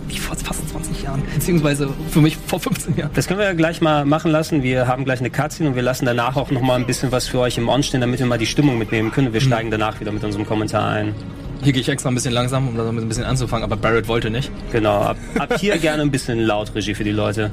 wie 0.07 0.17
vor 0.17 0.35
fast 0.35 0.67
20 0.69 1.03
Jahren, 1.03 1.21
beziehungsweise 1.33 1.89
für 2.09 2.21
mich 2.21 2.37
vor 2.37 2.59
15 2.59 2.97
Jahren. 2.97 3.11
Das 3.13 3.27
können 3.27 3.39
wir 3.39 3.45
ja 3.45 3.53
gleich 3.53 3.81
mal 3.81 4.05
machen 4.05 4.31
lassen. 4.31 4.63
Wir 4.63 4.87
haben 4.87 5.05
gleich 5.05 5.19
eine 5.19 5.29
Cutscene 5.29 5.69
und 5.69 5.75
wir 5.75 5.83
lassen 5.83 6.05
danach 6.05 6.35
auch 6.35 6.51
noch 6.51 6.61
mal 6.61 6.75
ein 6.75 6.85
bisschen 6.85 7.11
was 7.11 7.27
für 7.27 7.39
euch 7.39 7.57
im 7.57 7.69
On 7.69 7.83
stehen, 7.83 8.01
damit 8.01 8.19
wir 8.19 8.25
mal 8.25 8.37
die 8.37 8.45
Stimmung 8.45 8.77
mitnehmen 8.77 9.11
können. 9.11 9.33
Wir 9.33 9.41
mhm. 9.41 9.45
steigen 9.45 9.71
danach 9.71 9.99
wieder 9.99 10.11
mit 10.11 10.23
unserem 10.23 10.45
Kommentar 10.45 10.89
ein. 10.89 11.13
Hier 11.61 11.73
gehe 11.73 11.81
ich 11.81 11.89
extra 11.89 12.09
ein 12.09 12.15
bisschen 12.15 12.33
langsam, 12.33 12.69
um 12.69 12.77
das 12.77 12.87
ein 12.87 13.07
bisschen 13.07 13.25
anzufangen, 13.25 13.63
aber 13.63 13.75
Barrett 13.75 14.07
wollte 14.07 14.29
nicht. 14.29 14.49
Genau, 14.71 15.01
ab, 15.01 15.17
ab 15.37 15.55
hier 15.59 15.77
gerne 15.79 16.01
ein 16.01 16.11
bisschen 16.11 16.39
laut 16.39 16.73
Regie 16.73 16.95
für 16.95 17.03
die 17.03 17.11
Leute. 17.11 17.51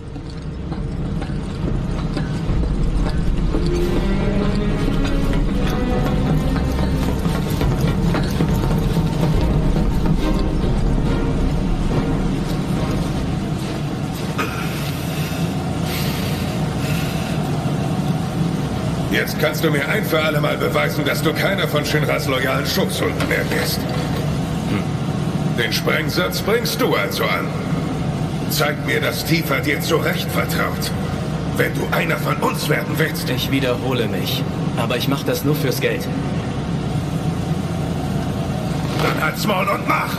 Kannst 19.47 19.63
du 19.63 19.71
mir 19.71 19.89
ein 19.89 20.05
für 20.05 20.21
alle 20.21 20.41
Mal 20.41 20.57
beweisen, 20.57 21.05
dass 21.05 21.23
du 21.23 21.33
keiner 21.33 21.69
von 21.69 21.85
Shinras 21.85 22.27
loyalen 22.27 22.67
Schutzhunden 22.67 23.29
mehr 23.29 23.45
bist. 23.45 23.79
Hm. 23.79 25.57
Den 25.57 25.73
Sprengsatz 25.73 26.41
bringst 26.41 26.81
du 26.81 26.93
also 26.97 27.23
an. 27.23 27.47
Zeig 28.51 28.85
mir, 28.87 29.01
dass 29.01 29.25
Tifa 29.25 29.61
dir 29.61 29.81
zu 29.81 29.99
Recht 29.99 30.29
vertraut. 30.33 30.91
Wenn 31.57 31.73
du 31.75 31.87
einer 31.93 32.17
von 32.17 32.39
uns 32.39 32.69
werden 32.69 32.95
willst. 32.97 33.31
Ich 33.31 33.53
wiederhole 33.53 34.09
mich. 34.09 34.43
Aber 34.77 34.97
ich 34.97 35.07
mach 35.07 35.23
das 35.23 35.45
nur 35.45 35.55
fürs 35.55 35.81
Geld. 35.81 36.09
Dann 39.01 39.25
halt's 39.25 39.47
Maul 39.47 39.69
und 39.69 39.87
mach! 39.87 40.11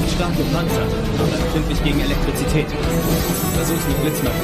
Oft 0.00 0.14
stark 0.14 0.36
gepanzert, 0.36 0.92
aber 1.18 1.44
empfindlich 1.44 1.84
gegen 1.84 2.00
Elektrizität. 2.00 2.66
Versuch's 3.54 3.86
mit 3.88 4.02
Blitzmagie. 4.02 4.36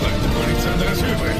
Bleibt 0.00 0.22
wohl 0.34 0.46
nichts 0.52 0.66
anderes 0.66 0.98
übrig. 0.98 1.38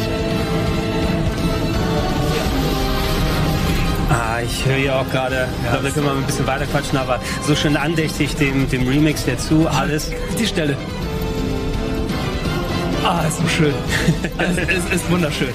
Ah, 4.10 4.40
ich 4.44 4.66
höre 4.66 4.76
ja 4.76 5.00
auch 5.00 5.08
gerade, 5.10 5.48
ich 5.62 5.70
glaube, 5.70 5.84
da 5.84 5.90
können 5.90 6.06
wir 6.06 6.12
ein 6.12 6.26
bisschen 6.26 6.46
weiter 6.46 6.66
quatschen, 6.66 6.98
aber 6.98 7.20
so 7.46 7.54
schön 7.54 7.76
andächtig 7.76 8.34
dem, 8.36 8.68
dem 8.68 8.86
Remix 8.86 9.24
dazu, 9.24 9.68
alles. 9.68 10.10
Die 10.38 10.46
Stelle. 10.46 10.76
Ah, 13.04 13.24
ist 13.26 13.38
so 13.38 13.48
schön. 13.48 13.74
es 14.38 14.58
ist, 14.58 14.92
ist 14.92 15.10
wunderschön. 15.10 15.48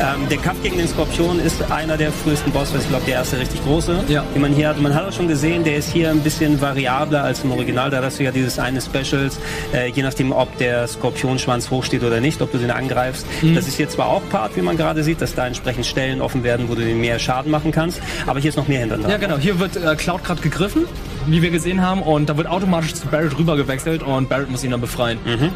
Ähm, 0.00 0.28
der 0.28 0.38
Kampf 0.38 0.62
gegen 0.62 0.78
den 0.78 0.86
Skorpion 0.86 1.40
ist 1.40 1.60
einer 1.72 1.96
der 1.96 2.12
frühesten 2.12 2.52
Bosse, 2.52 2.78
ich 2.78 2.88
glaube 2.88 3.04
der 3.06 3.14
erste 3.14 3.38
richtig 3.38 3.64
große, 3.64 4.04
ja. 4.08 4.24
den 4.32 4.42
man 4.42 4.52
hier 4.52 4.68
hat. 4.68 4.80
Man 4.80 4.94
hat 4.94 5.08
auch 5.08 5.12
schon 5.12 5.26
gesehen, 5.26 5.64
der 5.64 5.76
ist 5.76 5.90
hier 5.90 6.10
ein 6.10 6.20
bisschen 6.20 6.60
variabler 6.60 7.24
als 7.24 7.42
im 7.42 7.50
Original. 7.50 7.90
Da 7.90 8.00
hast 8.02 8.20
du 8.20 8.24
ja 8.24 8.30
dieses 8.30 8.60
eine 8.60 8.80
Specials, 8.80 9.40
äh, 9.74 9.90
je 9.90 10.02
nachdem, 10.02 10.30
ob 10.30 10.56
der 10.58 10.86
Skorpionschwanz 10.86 11.70
hochsteht 11.70 12.04
oder 12.04 12.20
nicht, 12.20 12.40
ob 12.40 12.52
du 12.52 12.58
den 12.58 12.70
angreifst. 12.70 13.26
Mhm. 13.42 13.56
Das 13.56 13.66
ist 13.66 13.76
hier 13.76 13.88
zwar 13.88 14.06
auch 14.06 14.22
Part, 14.30 14.56
wie 14.56 14.62
man 14.62 14.76
gerade 14.76 15.02
sieht, 15.02 15.20
dass 15.20 15.34
da 15.34 15.46
entsprechend 15.48 15.84
Stellen 15.84 16.20
offen 16.20 16.44
werden, 16.44 16.68
wo 16.68 16.76
du 16.76 16.82
den 16.82 17.00
mehr 17.00 17.18
Schaden 17.18 17.50
machen 17.50 17.72
kannst, 17.72 18.00
aber 18.26 18.38
hier 18.38 18.50
ist 18.50 18.56
noch 18.56 18.68
mehr 18.68 18.80
hinter 18.80 18.98
Ja, 19.08 19.16
genau. 19.16 19.36
Hier 19.36 19.58
wird 19.58 19.76
äh, 19.76 19.96
Cloud 19.96 20.22
gerade 20.22 20.40
gegriffen, 20.40 20.84
wie 21.26 21.42
wir 21.42 21.50
gesehen 21.50 21.82
haben, 21.82 22.02
und 22.02 22.28
da 22.28 22.36
wird 22.36 22.46
automatisch 22.46 22.94
zu 22.94 23.08
Barrett 23.08 23.36
rüber 23.36 23.56
gewechselt 23.56 24.02
und 24.04 24.28
Barrett 24.28 24.50
muss 24.50 24.62
ihn 24.62 24.70
dann 24.70 24.80
befreien. 24.80 25.18
Mhm. 25.24 25.50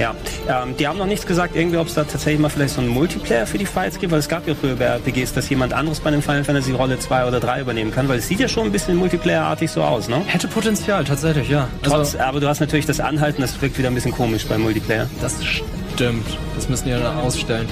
Ja, 0.00 0.14
ähm, 0.48 0.74
die 0.78 0.88
haben 0.88 0.96
noch 0.96 1.04
nichts 1.04 1.26
gesagt, 1.26 1.54
irgendwie, 1.54 1.76
ob 1.76 1.86
es 1.86 1.92
da 1.92 2.04
tatsächlich 2.04 2.40
mal 2.40 2.48
vielleicht 2.48 2.72
so 2.72 2.80
einen 2.80 2.88
Multiplayer 2.88 3.46
für 3.46 3.58
die 3.58 3.66
Fights 3.66 3.98
gibt, 3.98 4.10
weil 4.12 4.18
es 4.18 4.30
gab 4.30 4.48
ja 4.48 4.54
früher 4.54 4.74
bei 4.76 4.86
RPGs, 4.86 5.34
dass 5.34 5.50
jemand 5.50 5.74
anderes 5.74 6.00
bei 6.00 6.08
einem 6.08 6.22
Final 6.22 6.42
Fantasy 6.42 6.72
Rolle 6.72 6.98
2 6.98 7.26
oder 7.26 7.38
3 7.38 7.60
übernehmen 7.60 7.92
kann, 7.92 8.08
weil 8.08 8.18
es 8.18 8.26
sieht 8.26 8.40
ja 8.40 8.48
schon 8.48 8.64
ein 8.64 8.72
bisschen 8.72 8.96
Multiplayer-artig 8.96 9.70
so 9.70 9.82
aus, 9.82 10.08
ne? 10.08 10.22
Hätte 10.26 10.48
Potenzial, 10.48 11.04
tatsächlich, 11.04 11.50
ja. 11.50 11.68
Also, 11.82 11.96
Trotz, 11.96 12.14
aber 12.16 12.40
du 12.40 12.48
hast 12.48 12.60
natürlich 12.60 12.86
das 12.86 12.98
Anhalten, 12.98 13.42
das 13.42 13.60
wirkt 13.60 13.76
wieder 13.76 13.88
ein 13.88 13.94
bisschen 13.94 14.12
komisch 14.12 14.46
beim 14.46 14.62
Multiplayer. 14.62 15.06
das 15.20 15.36
stimmt. 15.44 16.26
Das 16.54 16.66
müssen 16.70 16.86
die 16.86 16.92
ja 16.92 17.20
ausstellen. 17.20 17.68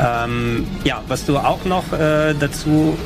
Ähm, 0.00 0.66
ja, 0.82 1.02
was 1.06 1.24
du 1.24 1.38
auch 1.38 1.64
noch 1.64 1.92
äh, 1.92 2.34
dazu 2.34 2.98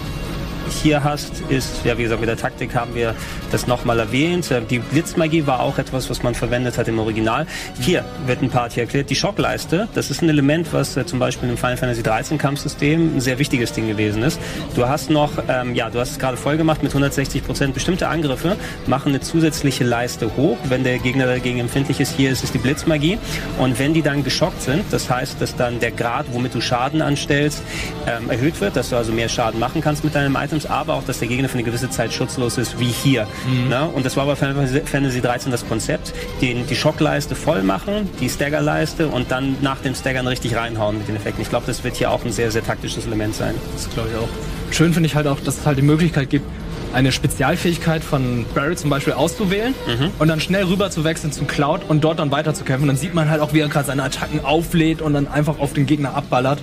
hier 0.74 1.04
hast, 1.04 1.40
ist, 1.48 1.84
ja 1.84 1.96
wie 1.98 2.02
gesagt, 2.04 2.20
mit 2.20 2.28
der 2.28 2.36
Taktik 2.36 2.74
haben 2.74 2.94
wir 2.94 3.14
das 3.50 3.66
nochmal 3.66 3.98
erwähnt. 3.98 4.50
Äh, 4.50 4.62
Die 4.68 4.78
Blitzmagie 4.78 5.46
war 5.46 5.60
auch 5.60 5.78
etwas, 5.78 6.10
was 6.10 6.22
man 6.22 6.34
verwendet 6.34 6.78
hat 6.78 6.88
im 6.88 6.98
Original. 6.98 7.46
Hier 7.80 8.04
wird 8.26 8.42
ein 8.42 8.50
Part 8.50 8.72
hier 8.72 8.84
erklärt. 8.84 9.10
Die 9.10 9.14
Schockleiste, 9.14 9.88
das 9.94 10.10
ist 10.10 10.22
ein 10.22 10.28
Element, 10.28 10.72
was 10.72 10.96
äh, 10.96 11.06
zum 11.06 11.18
Beispiel 11.18 11.48
im 11.48 11.56
Final 11.56 11.76
Fantasy 11.76 12.02
13 12.02 12.38
Kampfsystem 12.38 13.16
ein 13.16 13.20
sehr 13.20 13.38
wichtiges 13.38 13.72
Ding 13.72 13.88
gewesen 13.88 14.22
ist. 14.22 14.40
Du 14.74 14.86
hast 14.88 15.10
noch, 15.10 15.30
ähm, 15.48 15.74
ja, 15.74 15.90
du 15.90 15.98
hast 15.98 16.12
es 16.12 16.18
gerade 16.18 16.36
voll 16.36 16.56
gemacht 16.56 16.82
mit 16.82 16.92
160 16.92 17.44
Prozent. 17.44 17.74
Bestimmte 17.74 18.08
Angriffe 18.08 18.56
machen 18.86 19.10
eine 19.10 19.20
zusätzliche 19.20 19.84
Leiste 19.84 20.36
hoch. 20.36 20.56
Wenn 20.64 20.84
der 20.84 20.98
Gegner 20.98 21.26
dagegen 21.26 21.58
empfindlich 21.58 22.00
ist, 22.00 22.16
hier 22.16 22.30
ist 22.30 22.44
es 22.44 22.52
die 22.52 22.58
Blitzmagie. 22.58 23.18
Und 23.58 23.78
wenn 23.78 23.94
die 23.94 24.02
dann 24.02 24.24
geschockt 24.24 24.62
sind, 24.62 24.84
das 24.90 25.10
heißt, 25.10 25.40
dass 25.40 25.56
dann 25.56 25.80
der 25.80 25.90
Grad, 25.90 26.26
womit 26.32 26.54
du 26.54 26.60
Schaden 26.60 27.02
anstellst, 27.02 27.62
ähm, 28.06 28.30
erhöht 28.30 28.60
wird, 28.60 28.76
dass 28.76 28.90
du 28.90 28.96
also 28.96 29.12
mehr 29.12 29.28
Schaden 29.28 29.60
machen 29.60 29.80
kannst 29.80 30.04
mit 30.04 30.14
deinen 30.14 30.32
Items, 30.62 30.66
aber 30.66 30.94
auch, 30.94 31.04
dass 31.04 31.18
der 31.18 31.28
Gegner 31.28 31.48
für 31.48 31.54
eine 31.54 31.64
gewisse 31.64 31.90
Zeit 31.90 32.12
schutzlos 32.12 32.58
ist, 32.58 32.78
wie 32.78 32.86
hier. 32.86 33.26
Ne? 33.68 33.88
Und 33.88 34.04
das 34.04 34.16
war 34.16 34.26
bei 34.26 34.36
Final 34.36 34.66
Fantasy 34.84 35.20
13 35.20 35.50
das 35.50 35.66
Konzept, 35.66 36.12
den, 36.40 36.66
die 36.66 36.76
Schockleiste 36.76 37.34
voll 37.34 37.62
machen, 37.62 38.08
die 38.20 38.28
Staggerleiste 38.28 39.08
und 39.08 39.30
dann 39.30 39.56
nach 39.60 39.78
dem 39.78 39.94
Staggern 39.94 40.26
richtig 40.26 40.56
reinhauen 40.56 40.98
mit 40.98 41.08
den 41.08 41.16
Effekten. 41.16 41.42
Ich 41.42 41.50
glaube, 41.50 41.66
das 41.66 41.84
wird 41.84 41.96
hier 41.96 42.10
auch 42.10 42.24
ein 42.24 42.32
sehr, 42.32 42.50
sehr 42.50 42.64
taktisches 42.64 43.06
Element 43.06 43.34
sein. 43.34 43.54
Das 43.74 43.88
glaube 43.90 44.10
ich 44.10 44.16
auch. 44.16 44.28
Schön 44.72 44.92
finde 44.92 45.06
ich 45.06 45.14
halt 45.14 45.26
auch, 45.26 45.40
dass 45.40 45.58
es 45.58 45.66
halt 45.66 45.78
die 45.78 45.82
Möglichkeit 45.82 46.30
gibt, 46.30 46.46
eine 46.94 47.10
Spezialfähigkeit 47.10 48.04
von 48.04 48.44
Barrett 48.54 48.78
zum 48.78 48.90
Beispiel 48.90 49.14
auszuwählen 49.14 49.74
und 50.18 50.28
dann 50.28 50.40
schnell 50.40 50.64
rüber 50.64 50.90
zu 50.90 51.04
wechseln 51.04 51.32
zu 51.32 51.44
Cloud 51.44 51.82
und 51.88 52.04
dort 52.04 52.18
dann 52.18 52.30
weiter 52.30 52.52
zu 52.52 52.64
kämpfen. 52.64 52.82
Und 52.82 52.88
dann 52.88 52.96
sieht 52.96 53.14
man 53.14 53.30
halt 53.30 53.40
auch, 53.40 53.54
wie 53.54 53.60
er 53.60 53.68
gerade 53.68 53.86
seine 53.86 54.02
Attacken 54.02 54.44
auflädt 54.44 55.00
und 55.00 55.14
dann 55.14 55.26
einfach 55.26 55.58
auf 55.58 55.72
den 55.72 55.86
Gegner 55.86 56.14
abballert. 56.14 56.62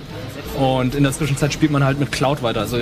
Und 0.58 0.94
in 0.94 1.04
der 1.04 1.12
Zwischenzeit 1.12 1.52
spielt 1.52 1.72
man 1.72 1.84
halt 1.84 1.98
mit 1.98 2.12
Cloud 2.12 2.42
weiter. 2.42 2.60
Also 2.60 2.78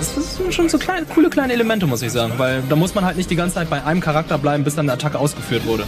das 0.00 0.36
sind 0.36 0.54
schon 0.54 0.68
so 0.68 0.78
kleine, 0.78 1.06
coole 1.06 1.30
kleine 1.30 1.52
Elemente, 1.52 1.86
muss 1.86 2.02
ich 2.02 2.10
sagen. 2.10 2.34
Weil 2.38 2.62
da 2.68 2.76
muss 2.76 2.94
man 2.94 3.04
halt 3.04 3.16
nicht 3.16 3.30
die 3.30 3.36
ganze 3.36 3.56
Zeit 3.56 3.70
bei 3.70 3.84
einem 3.84 4.00
Charakter 4.00 4.38
bleiben, 4.38 4.64
bis 4.64 4.74
dann 4.74 4.86
eine 4.86 4.94
Attacke 4.94 5.18
ausgeführt 5.18 5.66
wurde. 5.66 5.84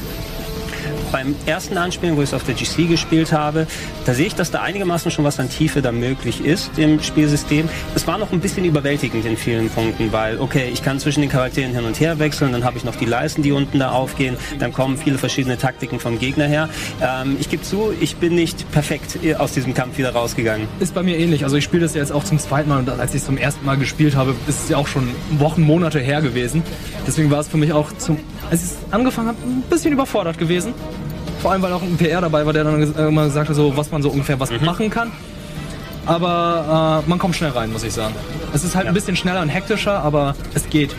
Beim 1.12 1.34
ersten 1.44 1.76
Anspielen, 1.76 2.16
wo 2.16 2.22
ich 2.22 2.30
es 2.30 2.34
auf 2.34 2.44
der 2.44 2.54
GC 2.54 2.88
gespielt 2.88 3.32
habe, 3.32 3.66
da 4.06 4.14
sehe 4.14 4.26
ich, 4.26 4.34
dass 4.34 4.50
da 4.50 4.62
einigermaßen 4.62 5.10
schon 5.10 5.26
was 5.26 5.38
an 5.38 5.50
Tiefe 5.50 5.82
da 5.82 5.92
möglich 5.92 6.42
ist 6.42 6.78
im 6.78 7.02
Spielsystem. 7.02 7.68
Es 7.94 8.06
war 8.06 8.16
noch 8.16 8.32
ein 8.32 8.40
bisschen 8.40 8.64
überwältigend 8.64 9.26
in 9.26 9.36
vielen 9.36 9.68
Punkten, 9.68 10.10
weil, 10.10 10.40
okay, 10.40 10.70
ich 10.72 10.82
kann 10.82 10.98
zwischen 10.98 11.20
den 11.20 11.28
Charakteren 11.28 11.74
hin 11.74 11.84
und 11.84 12.00
her 12.00 12.18
wechseln, 12.18 12.52
dann 12.52 12.64
habe 12.64 12.78
ich 12.78 12.84
noch 12.84 12.96
die 12.96 13.04
Leisten, 13.04 13.42
die 13.42 13.52
unten 13.52 13.78
da 13.78 13.90
aufgehen, 13.90 14.38
dann 14.58 14.72
kommen 14.72 14.96
viele 14.96 15.18
verschiedene 15.18 15.58
Taktiken 15.58 16.00
vom 16.00 16.18
Gegner 16.18 16.46
her. 16.46 16.70
Ähm, 17.02 17.36
ich 17.38 17.50
gebe 17.50 17.62
zu, 17.62 17.92
ich 18.00 18.16
bin 18.16 18.34
nicht 18.34 18.70
perfekt 18.72 19.18
aus 19.38 19.52
diesem 19.52 19.74
Kampf 19.74 19.98
wieder 19.98 20.14
rausgegangen. 20.14 20.66
Ist 20.80 20.94
bei 20.94 21.02
mir 21.02 21.18
ähnlich. 21.18 21.44
Also 21.44 21.56
ich 21.56 21.64
spiele 21.64 21.82
das 21.82 21.94
ja 21.94 22.00
jetzt 22.00 22.12
auch 22.12 22.24
zum 22.24 22.38
zweiten 22.38 22.70
Mal 22.70 22.78
und 22.78 22.88
als 22.88 23.10
ich 23.10 23.20
es 23.20 23.26
zum 23.26 23.36
ersten 23.36 23.66
Mal 23.66 23.76
gespielt 23.76 24.16
habe, 24.16 24.34
ist 24.46 24.64
es 24.64 24.68
ja 24.70 24.78
auch 24.78 24.88
schon 24.88 25.10
Wochen, 25.38 25.60
Monate 25.60 26.00
her 26.00 26.22
gewesen. 26.22 26.62
Deswegen 27.06 27.30
war 27.30 27.40
es 27.40 27.48
für 27.48 27.58
mich 27.58 27.72
auch 27.72 27.92
zum, 27.98 28.18
als 28.50 28.62
ich 28.64 28.70
es 28.70 28.76
angefangen 28.90 29.28
habe, 29.28 29.38
ein 29.44 29.62
bisschen 29.68 29.92
überfordert 29.92 30.38
gewesen. 30.38 30.72
Vor 31.42 31.50
allem, 31.52 31.62
weil 31.62 31.72
auch 31.72 31.82
ein 31.82 31.96
PR 31.96 32.20
dabei 32.20 32.46
war, 32.46 32.52
der 32.52 32.62
dann 32.64 32.80
ges- 32.80 33.08
immer 33.08 33.24
gesagt 33.24 33.48
hat, 33.48 33.56
so, 33.56 33.76
was 33.76 33.90
man 33.90 34.00
so 34.02 34.10
ungefähr 34.10 34.38
was 34.38 34.50
machen 34.60 34.88
kann. 34.90 35.10
Aber 36.06 37.02
äh, 37.04 37.08
man 37.08 37.18
kommt 37.18 37.36
schnell 37.36 37.50
rein, 37.50 37.72
muss 37.72 37.82
ich 37.84 37.92
sagen. 37.92 38.14
Es 38.52 38.64
ist 38.64 38.74
halt 38.74 38.86
ein 38.86 38.94
bisschen 38.94 39.16
schneller 39.16 39.40
und 39.42 39.48
hektischer, 39.48 40.00
aber 40.02 40.34
es 40.54 40.68
geht. 40.68 40.94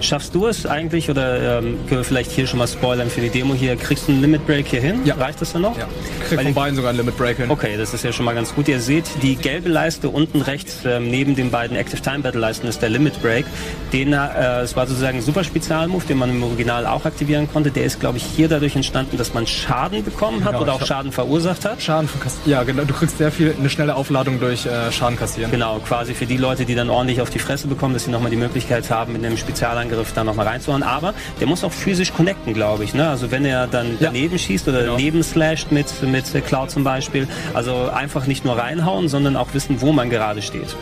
Schaffst 0.00 0.34
du 0.34 0.46
es 0.46 0.66
eigentlich, 0.66 1.10
oder 1.10 1.58
ähm, 1.58 1.78
können 1.88 2.00
wir 2.00 2.04
vielleicht 2.04 2.30
hier 2.30 2.46
schon 2.46 2.58
mal 2.58 2.68
spoilern 2.68 3.10
für 3.10 3.20
die 3.20 3.30
Demo 3.30 3.54
hier, 3.54 3.76
kriegst 3.76 4.08
du 4.08 4.12
einen 4.12 4.20
Limit 4.22 4.46
Break 4.46 4.66
hier 4.68 4.80
hin? 4.80 5.00
Ja. 5.04 5.14
Reicht 5.16 5.40
das 5.40 5.52
dann 5.52 5.62
noch? 5.62 5.76
Ja. 5.76 5.88
Krieg 6.28 6.38
Weil 6.38 6.44
von 6.46 6.54
beiden 6.54 6.76
sogar 6.76 6.90
ein 6.90 6.96
Limit 6.96 7.16
Break 7.16 7.38
hin. 7.38 7.50
Okay, 7.50 7.76
das 7.76 7.94
ist 7.94 8.04
ja 8.04 8.12
schon 8.12 8.24
mal 8.24 8.34
ganz 8.34 8.54
gut. 8.54 8.68
Ihr 8.68 8.80
seht, 8.80 9.04
die 9.22 9.36
gelbe 9.36 9.68
Leiste 9.68 10.08
unten 10.08 10.40
rechts 10.40 10.80
ähm, 10.84 11.10
neben 11.10 11.34
den 11.34 11.50
beiden 11.50 11.76
Active 11.76 12.00
Time 12.00 12.20
Battle 12.20 12.40
Leisten 12.40 12.66
ist 12.68 12.80
der 12.80 12.90
Limit 12.90 13.20
Break. 13.22 13.44
Den, 13.92 14.12
äh, 14.12 14.60
es 14.60 14.76
war 14.76 14.86
sozusagen 14.86 15.18
ein 15.18 15.22
super 15.22 15.44
Spezialmove, 15.44 16.06
den 16.06 16.18
man 16.18 16.30
im 16.30 16.42
Original 16.42 16.86
auch 16.86 17.04
aktivieren 17.04 17.48
konnte. 17.52 17.70
Der 17.70 17.84
ist, 17.84 17.98
glaube 18.00 18.18
ich, 18.18 18.24
hier 18.24 18.48
dadurch 18.48 18.76
entstanden, 18.76 19.16
dass 19.16 19.34
man 19.34 19.46
Schaden 19.46 20.04
bekommen 20.04 20.44
hat 20.44 20.52
Genau, 20.52 20.62
oder 20.62 20.74
auch 20.74 20.80
ich 20.80 20.86
Schaden 20.86 21.12
verursacht 21.12 21.64
hat. 21.64 21.82
Schaden 21.82 22.08
von 22.08 22.20
Kass 22.20 22.36
Ja, 22.46 22.62
genau. 22.62 22.84
Du 22.84 22.94
kriegst 22.94 23.18
sehr 23.18 23.32
viel, 23.32 23.54
eine 23.58 23.68
schnelle 23.68 23.96
Aufladung 23.96 24.40
durch 24.40 24.66
äh, 24.66 24.92
Schaden 24.92 25.18
kassieren. 25.18 25.50
Genau, 25.50 25.78
quasi 25.80 26.14
für 26.14 26.26
die 26.26 26.36
Leute, 26.36 26.64
die 26.64 26.74
dann 26.74 26.88
ordentlich 26.88 27.20
auf 27.20 27.30
die 27.30 27.38
Fresse 27.38 27.66
bekommen, 27.66 27.94
dass 27.94 28.04
sie 28.04 28.10
nochmal 28.10 28.30
die 28.30 28.36
Möglichkeit 28.36 28.88
haben, 28.90 29.12
mit 29.12 29.24
einem 29.24 29.36
Spezialangriff 29.36 29.87
da 30.14 30.24
nochmal 30.24 30.46
reinzuhauen. 30.46 30.82
Aber 30.82 31.14
der 31.40 31.46
muss 31.46 31.64
auch 31.64 31.72
physisch 31.72 32.12
connecten, 32.12 32.54
glaube 32.54 32.84
ich. 32.84 32.94
Ne? 32.94 33.08
Also 33.08 33.30
wenn 33.30 33.44
er 33.44 33.66
dann 33.66 33.92
Ja. 33.92 34.06
daneben 34.08 34.38
schießt 34.38 34.68
oder 34.68 34.80
Genau. 34.80 34.92
daneben 34.92 35.22
slasht 35.22 35.70
mit, 35.72 35.86
mit 36.02 36.24
Cloud 36.46 36.70
zum 36.70 36.84
Beispiel. 36.84 37.26
Also 37.54 37.90
einfach 37.92 38.26
nicht 38.26 38.44
nur 38.44 38.58
reinhauen, 38.58 39.08
sondern 39.08 39.36
auch 39.36 39.48
wissen, 39.54 39.80
wo 39.80 39.92
man 39.92 40.10
gerade 40.10 40.42
steht. 40.42 40.76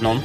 No? 0.00 0.16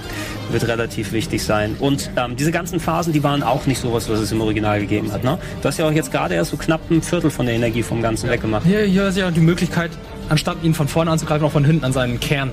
Wird 0.51 0.67
relativ 0.67 1.11
wichtig 1.13 1.43
sein. 1.43 1.75
Und 1.79 2.09
ähm, 2.17 2.35
diese 2.35 2.51
ganzen 2.51 2.79
Phasen, 2.79 3.13
die 3.13 3.23
waren 3.23 3.41
auch 3.43 3.65
nicht 3.67 3.79
sowas, 3.81 4.09
was 4.09 4.19
es 4.19 4.31
im 4.31 4.41
Original 4.41 4.79
gegeben 4.81 5.11
hat. 5.11 5.23
Ne? 5.23 5.37
Du 5.61 5.67
hast 5.67 5.77
ja 5.77 5.87
auch 5.87 5.91
jetzt 5.91 6.11
gerade 6.11 6.35
erst 6.35 6.51
so 6.51 6.57
knapp 6.57 6.81
ein 6.89 7.01
Viertel 7.01 7.29
von 7.31 7.45
der 7.45 7.55
Energie 7.55 7.83
vom 7.83 8.01
Ganzen 8.01 8.29
weggemacht. 8.29 8.65
Hier, 8.65 8.81
hier 8.81 9.07
ist 9.07 9.17
ja 9.17 9.31
die 9.31 9.39
Möglichkeit, 9.39 9.91
anstatt 10.29 10.57
ihn 10.63 10.73
von 10.73 10.87
vorne 10.87 11.11
anzugreifen, 11.11 11.45
auch 11.47 11.51
von 11.51 11.63
hinten 11.63 11.85
an 11.85 11.93
seinen 11.93 12.19
Kern. 12.19 12.51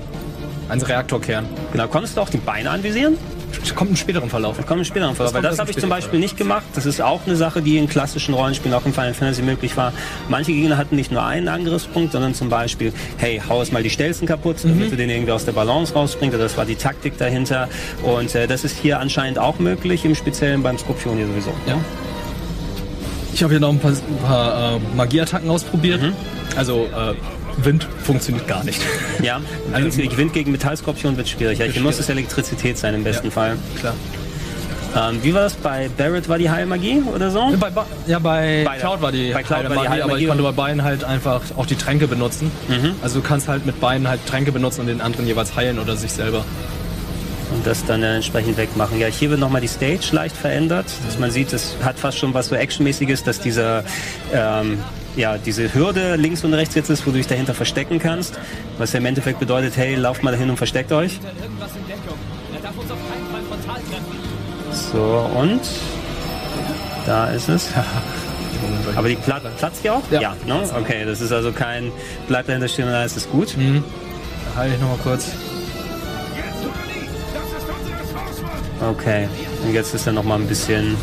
Einen 0.69 0.81
Reaktorkern. 0.81 1.45
Genau, 1.71 1.87
konntest 1.87 2.15
du 2.15 2.21
auch 2.21 2.29
die 2.29 2.37
Beine 2.37 2.69
anvisieren? 2.69 3.17
Kommt 3.75 3.91
im 3.91 3.95
späteren 3.95 4.29
Verlauf. 4.29 4.65
Kommen 4.65 4.83
später 4.85 5.07
noch 5.07 5.15
vor. 5.15 5.25
Das 5.25 5.33
Weil 5.33 5.41
kommt 5.41 5.45
das 5.45 5.51
erst 5.53 5.59
habe 5.59 5.69
im 5.69 5.71
ich 5.71 5.75
zum 5.75 5.89
späteren 5.89 6.01
Beispiel 6.01 6.19
nicht 6.19 6.37
gemacht. 6.37 6.65
Das 6.75 6.85
ist 6.85 7.01
auch 7.01 7.21
eine 7.25 7.35
Sache, 7.35 7.61
die 7.61 7.77
in 7.77 7.87
klassischen 7.87 8.33
Rollenspielen, 8.33 8.75
auch 8.77 8.85
in 8.85 8.93
Final 8.93 9.13
Fantasy 9.13 9.41
möglich 9.41 9.75
war. 9.77 9.93
Manche 10.27 10.51
Gegner 10.51 10.77
hatten 10.77 10.95
nicht 10.95 11.11
nur 11.11 11.23
einen 11.23 11.47
Angriffspunkt, 11.47 12.11
sondern 12.11 12.33
zum 12.33 12.49
Beispiel, 12.49 12.93
hey, 13.17 13.41
hau 13.47 13.61
es 13.61 13.71
mal 13.71 13.83
die 13.83 13.89
Stelzen 13.89 14.27
kaputt, 14.27 14.57
damit 14.63 14.91
du 14.91 14.97
den 14.97 15.09
irgendwie 15.09 15.31
aus 15.31 15.45
der 15.45 15.51
Balance 15.53 15.93
rausbringst. 15.93 16.37
Das 16.37 16.57
war 16.57 16.65
die 16.65 16.75
Taktik 16.75 17.17
dahinter. 17.17 17.67
Und 18.03 18.33
äh, 18.35 18.47
das 18.47 18.63
ist 18.63 18.77
hier 18.77 18.99
anscheinend 18.99 19.39
auch 19.39 19.59
möglich, 19.59 20.05
im 20.05 20.15
Speziellen 20.15 20.63
beim 20.63 20.77
Skorpion 20.77 21.17
hier 21.17 21.27
sowieso. 21.27 21.53
Ja. 21.67 21.77
Ich 23.33 23.43
habe 23.43 23.53
hier 23.53 23.59
noch 23.59 23.69
ein 23.69 23.79
paar, 23.79 23.91
ein 23.91 24.25
paar 24.25 24.75
äh, 24.75 24.79
Magieattacken 24.95 25.49
ausprobiert. 25.49 26.01
Also 26.55 26.85
äh, 26.85 27.13
Wind 27.63 27.87
funktioniert 28.03 28.47
gar 28.47 28.63
nicht. 28.63 28.81
Ja, 29.21 29.41
also 29.73 29.97
Wind 30.17 30.33
gegen 30.33 30.51
Metallskorpion 30.51 31.17
wird 31.17 31.27
schwierig. 31.27 31.61
Hier 31.61 31.81
muss 31.81 31.99
es 31.99 32.07
Elektrizität 32.09 32.77
sein 32.77 32.95
im 32.95 33.03
besten 33.03 33.27
Ja. 33.27 33.31
Fall. 33.31 33.57
Klar. 33.79 33.93
Ähm, 34.95 35.19
wie 35.21 35.33
war 35.33 35.41
das? 35.41 35.53
Bei 35.55 35.87
Barrett 35.97 36.27
war 36.29 36.37
die 36.39 36.49
Heilmagie 36.49 37.03
oder 37.13 37.29
so? 37.29 37.53
Bei, 37.59 37.69
ja, 38.07 38.17
bei 38.17 38.63
Beide. 38.65 38.79
Cloud 38.79 39.01
war 39.01 39.11
die 39.11 39.31
Bei 39.33 39.43
Cloud 39.43 39.59
Heile 39.59 39.69
war 39.69 39.75
die 39.75 39.87
aber 39.87 39.89
Heilmagie 40.03 40.21
ich 40.23 40.27
konnte 40.29 40.43
bei 40.43 40.51
beiden 40.51 40.83
halt 40.83 41.03
einfach 41.03 41.41
auch 41.57 41.65
die 41.67 41.75
Tränke 41.75 42.07
benutzen. 42.07 42.49
Also 43.03 43.19
du 43.19 43.27
kannst 43.27 43.47
halt 43.47 43.65
mit 43.67 43.79
beiden 43.79 44.07
halt 44.07 44.25
Tränke 44.25 44.51
benutzen 44.51 44.81
und 44.81 44.87
den 44.87 45.01
anderen 45.01 45.27
jeweils 45.27 45.55
heilen 45.55 45.77
oder 45.79 45.95
sich 45.95 46.11
selber. 46.11 46.43
und 47.53 47.67
das 47.67 47.85
dann 47.85 48.01
äh, 48.03 48.15
entsprechend 48.15 48.57
wegmachen. 48.57 48.99
Ja, 48.99 49.07
hier 49.07 49.29
wird 49.29 49.39
nochmal 49.39 49.61
die 49.61 49.67
Stage 49.67 50.09
leicht 50.11 50.35
verändert, 50.35 50.85
dass 51.05 51.19
man 51.19 51.29
sieht, 51.29 51.51
es 51.53 51.75
hat 51.83 51.99
fast 51.99 52.17
schon 52.17 52.33
was 52.33 52.47
so 52.47 52.55
Actionmäßiges, 52.55 53.23
dass 53.23 53.39
dieser 53.39 53.83
ähm, 54.33 54.79
ja, 55.15 55.37
diese 55.37 55.73
Hürde 55.73 56.15
links 56.15 56.43
und 56.43 56.53
rechts 56.53 56.75
jetzt 56.75 56.89
ist, 56.89 57.05
wo 57.05 57.11
du 57.11 57.17
dich 57.17 57.27
dahinter 57.27 57.53
verstecken 57.53 57.99
kannst, 57.99 58.39
was 58.77 58.93
ja 58.93 58.99
im 58.99 59.05
Endeffekt 59.05 59.39
bedeutet, 59.39 59.75
hey, 59.77 59.95
lauft 59.95 60.23
mal 60.23 60.31
dahin 60.31 60.49
und 60.49 60.57
versteckt 60.57 60.91
euch. 60.91 61.19
Irgendwas 61.41 61.71
in 61.75 61.87
Deckung. 61.87 62.17
Er 62.53 62.61
darf 62.61 62.77
uns 62.77 62.91
auf 62.91 62.97
keinen 63.09 63.27
Fall 63.27 63.41
frontal 63.47 63.81
treffen. 63.89 64.29
So, 64.71 65.29
und 65.37 65.61
da 67.05 67.27
ist 67.29 67.49
es. 67.49 67.69
Aber 68.95 69.07
die 69.07 69.15
Pla 69.15 69.39
platzt 69.39 69.83
die 69.83 69.89
auch? 69.89 70.01
Ja. 70.11 70.35
ne? 70.45 70.63
Okay, 70.77 71.05
das 71.05 71.21
ist 71.21 71.31
also 71.31 71.51
kein, 71.51 71.91
bleibt 72.27 72.49
dahinter 72.49 72.67
stehen 72.67 72.87
und 72.87 72.93
alles 72.93 73.15
ist 73.15 73.31
gut. 73.31 73.55
Da 73.55 74.59
heile 74.59 74.73
ich 74.73 74.79
nochmal 74.81 74.97
kurz. 75.03 75.27
Okay, 78.81 79.27
und 79.65 79.73
jetzt 79.73 79.93
ist 79.93 80.07
er 80.07 80.13
nochmal 80.13 80.39
ein 80.39 80.47
bisschen, 80.47 80.95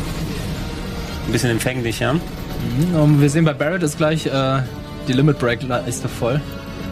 ein 1.27 1.31
bisschen 1.31 1.51
empfänglicher. 1.51 2.15
Um, 2.93 3.21
wir 3.21 3.29
sehen 3.29 3.45
bei 3.45 3.53
Barrett 3.53 3.83
ist 3.83 3.97
gleich 3.97 4.25
äh, 4.25 4.59
die 5.07 5.13
Limit 5.13 5.39
Break 5.39 5.63
Leiste 5.63 6.07
voll. 6.07 6.41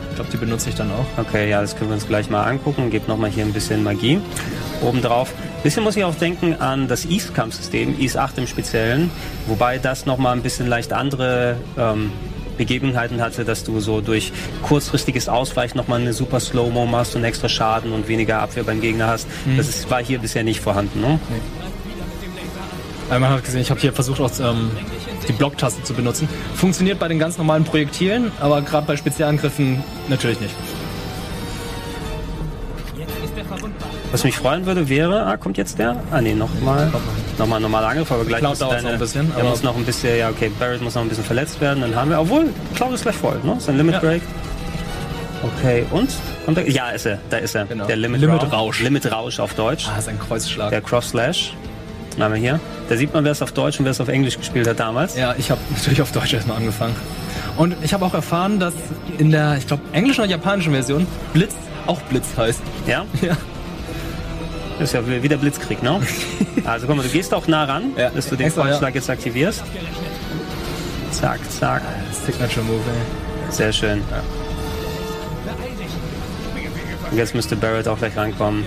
Ich 0.10 0.16
glaube, 0.16 0.32
die 0.32 0.38
benutze 0.38 0.70
ich 0.70 0.76
dann 0.76 0.90
auch. 0.92 1.06
Okay, 1.22 1.50
ja, 1.50 1.62
das 1.62 1.76
können 1.76 1.90
wir 1.90 1.96
uns 1.96 2.08
gleich 2.08 2.30
mal 2.30 2.44
angucken. 2.44 2.90
Gebt 2.90 3.08
nochmal 3.08 3.30
hier 3.30 3.44
ein 3.44 3.52
bisschen 3.52 3.84
Magie 3.84 4.22
obendrauf. 4.82 5.34
Bisschen 5.64 5.84
muss 5.84 5.98
ich 5.98 6.04
auch 6.04 6.16
denken 6.16 6.56
an 6.56 6.88
das 6.88 7.06
East-Kampfsystem, 7.06 8.00
East 8.00 8.18
8 8.18 8.38
im 8.38 8.48
Speziellen, 8.48 9.10
wobei 9.48 9.78
das 9.78 10.06
nochmal 10.06 10.36
ein 10.36 10.42
bisschen 10.42 10.68
leicht 10.68 10.94
andere 10.94 11.58
ähm, 11.78 12.12
Begebenheiten 12.58 13.22
hatte, 13.22 13.46
dass 13.46 13.64
du 13.64 13.80
so 13.80 14.00
durch 14.02 14.32
kurzfristiges 14.64 15.28
Ausweichen 15.28 15.78
nochmal 15.78 16.02
eine 16.02 16.14
super 16.14 16.40
Slow-Mo 16.40 16.86
machst 16.86 17.16
und 17.16 17.24
extra 17.24 17.50
Schaden 17.50 17.92
und 17.92 18.08
weniger 18.08 18.40
Abwehr 18.42 18.64
beim 18.64 18.80
Gegner 18.80 19.08
hast. 19.08 19.28
Das 19.58 19.68
ist, 19.68 19.90
war 19.90 20.04
hier 20.04 20.20
bisher 20.20 20.44
nicht 20.44 20.62
vorhanden. 20.62 21.02
Ne? 21.02 21.20
Weil 23.10 23.20
man 23.20 23.30
hat 23.32 23.44
gesehen, 23.44 23.62
ich 23.62 23.70
habe 23.70 23.80
hier 23.80 23.94
versucht, 23.94 24.22
auch 24.22 24.32
ähm, 24.40 24.72
die 25.28 25.34
Blocktaste 25.34 25.84
zu 25.84 25.94
benutzen. 25.94 26.28
Funktioniert 26.56 27.00
bei 27.00 27.08
den 27.08 27.20
ganz 27.20 27.38
normalen 27.38 27.64
Projektilen, 27.64 28.32
aber 28.40 28.62
gerade 28.62 28.86
bei 28.88 28.96
Spezialangriffen 28.98 29.84
natürlich 30.08 30.40
nicht. 30.40 30.56
Was 34.12 34.24
mich 34.24 34.36
freuen 34.38 34.66
würde, 34.66 34.88
wäre, 34.88 35.26
ah, 35.26 35.36
kommt 35.36 35.58
jetzt 35.58 35.78
der? 35.78 35.98
Ah, 36.12 36.22
nee, 36.22 36.34
nochmal. 36.34 36.92
Nochmal 37.38 37.60
ein 37.60 37.64
normaler 37.64 37.88
Angriff, 37.88 38.12
aber 38.12 38.24
gleich 38.24 38.42
muss 38.42 38.60
deine, 38.60 38.82
noch 38.84 38.92
ein 38.92 39.00
bisschen, 39.00 39.32
Er 39.34 39.42
aber- 39.42 39.50
muss 39.50 39.64
noch 39.64 39.76
ein 39.76 39.84
bisschen, 39.84 40.18
ja, 40.18 40.30
okay, 40.30 40.50
Barrett 40.58 40.82
muss 40.82 40.96
noch 40.96 41.02
ein 41.02 41.10
bisschen 41.10 41.26
verletzt 41.26 41.60
werden, 41.60 41.82
dann 41.82 41.96
haben 41.96 42.10
wir, 42.10 42.20
obwohl, 42.22 42.46
Cloud 42.76 42.94
ist 42.94 43.02
gleich 43.02 43.16
voll, 43.16 43.40
ne? 43.44 43.56
Ist 43.58 43.68
ein 43.68 43.76
Limit 43.78 43.96
Ja. 43.96 44.00
Break. 44.00 44.22
Okay, 45.60 45.86
und? 45.92 46.10
Kommt 46.46 46.58
er? 46.60 46.70
Ja, 46.70 46.90
ist 46.92 47.06
er, 47.06 47.20
da 47.30 47.38
ist 47.38 47.56
er. 47.56 47.66
Genau. 47.66 47.86
Der 47.86 47.98
Limit, 47.98 48.22
Limit 48.22 48.42
Rausch. 48.44 48.52
Rausch. 48.54 48.82
Limit 48.82 49.12
Rausch 49.12 49.40
auf 49.40 49.54
Deutsch. 49.54 49.86
Ah, 49.94 50.00
ist 50.00 50.08
ein 50.08 50.18
Kreuzschlag. 50.18 50.70
Der 50.70 50.82
Cross 50.82 51.10
Slash. 51.10 51.54
Wir 52.18 52.36
hier. 52.36 52.60
Da 52.90 52.98
sieht 52.98 53.14
man, 53.14 53.24
wer 53.24 53.32
es 53.32 53.42
auf 53.42 53.52
Deutsch 53.52 53.80
und 53.80 53.86
wer 53.86 53.92
es 53.92 54.00
auf 54.02 54.08
Englisch 54.08 54.38
gespielt 54.38 54.68
hat 54.68 54.80
damals. 54.80 55.16
Ja, 55.16 55.36
ich 55.38 55.52
habe 55.52 55.60
natürlich 55.74 56.02
auf 56.02 56.12
Deutsch 56.12 56.34
erstmal 56.34 56.58
angefangen. 56.58 56.96
Und 57.58 57.76
ich 57.84 57.94
habe 57.94 58.06
auch 58.06 58.14
erfahren, 58.14 58.60
dass 58.60 58.74
in 59.18 59.32
der, 59.32 59.58
ich 59.58 59.68
glaube, 59.68 59.84
englischen 59.92 60.22
oder 60.22 60.30
japanischen 60.30 60.74
Version 60.74 61.08
Blitz 61.34 61.56
auch 61.88 62.02
Blitz 62.02 62.28
heißt. 62.38 62.62
Ja? 62.88 63.06
Ja. 63.22 63.38
Das 64.78 64.90
ist 64.90 64.94
ja 64.94 65.24
wie 65.24 65.30
der 65.30 65.38
Blitzkrieg, 65.38 65.82
ne? 65.82 66.02
Also 66.66 66.86
guck 66.86 66.98
mal, 66.98 67.04
du 67.04 67.08
gehst 67.10 67.34
auch 67.34 67.48
nah 67.48 67.64
ran, 67.64 67.92
Ja, 67.96 68.10
dass 68.10 68.28
du 68.28 68.36
den 68.36 68.48
extra, 68.48 68.68
ja. 68.68 68.90
Jetzt 68.90 69.10
aktivierst. 69.10 69.64
Zack, 71.12 71.40
zack. 71.50 71.82
Signature 72.26 72.66
Move, 72.66 72.82
ey. 72.86 73.52
Sehr 73.54 73.72
schön. 73.72 74.02
Und 77.10 77.18
jetzt 77.18 77.34
müsste 77.36 77.56
Barrett 77.56 77.88
auch 77.88 77.98
gleich 77.98 78.18
rankommen. 78.18 78.66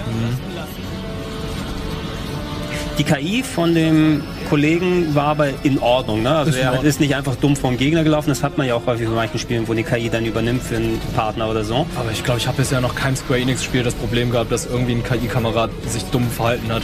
Die 2.99 3.05
KI 3.05 3.45
von 3.45 3.75
dem 3.75 4.23
Kollegen 4.49 5.15
war 5.15 5.27
aber 5.29 5.49
in 5.63 5.79
Ordnung. 5.79 6.23
Ne? 6.23 6.31
Also 6.31 6.51
Ist 6.51 6.59
er 6.59 6.83
ist 6.83 7.01
nicht 7.01 7.15
einfach 7.15 7.37
dumm 7.37 7.55
vom 7.55 7.77
Gegner 7.77 8.03
gelaufen. 8.03 8.29
Das 8.29 8.43
hat 8.43 8.59
man 8.59 8.67
ja 8.67 8.75
auch 8.75 8.87
häufig 8.87 9.07
in 9.07 9.15
manchen 9.15 9.39
Spielen, 9.39 9.69
wo 9.69 9.75
die 9.75 9.85
KI 9.85 10.11
dann 10.11 10.27
übernimmt 10.27 10.63
für 10.63 10.77
einen 10.77 11.01
Partner 11.15 11.49
oder 11.49 11.65
so. 11.65 11.87
Aber 11.97 12.11
ich 12.13 12.25
glaube, 12.25 12.41
ich 12.41 12.49
habe 12.49 12.57
bisher 12.57 12.81
noch 12.81 12.97
kein 12.97 13.15
Square 13.17 13.41
Enix-Spiel 13.41 13.85
das 13.85 13.95
Problem 13.95 14.31
gehabt, 14.33 14.51
dass 14.51 14.67
irgendwie 14.67 14.93
ein 14.93 15.05
KI-Kamerad 15.05 15.71
sich 15.87 16.03
dumm 16.05 16.29
verhalten 16.29 16.73
hat. 16.73 16.83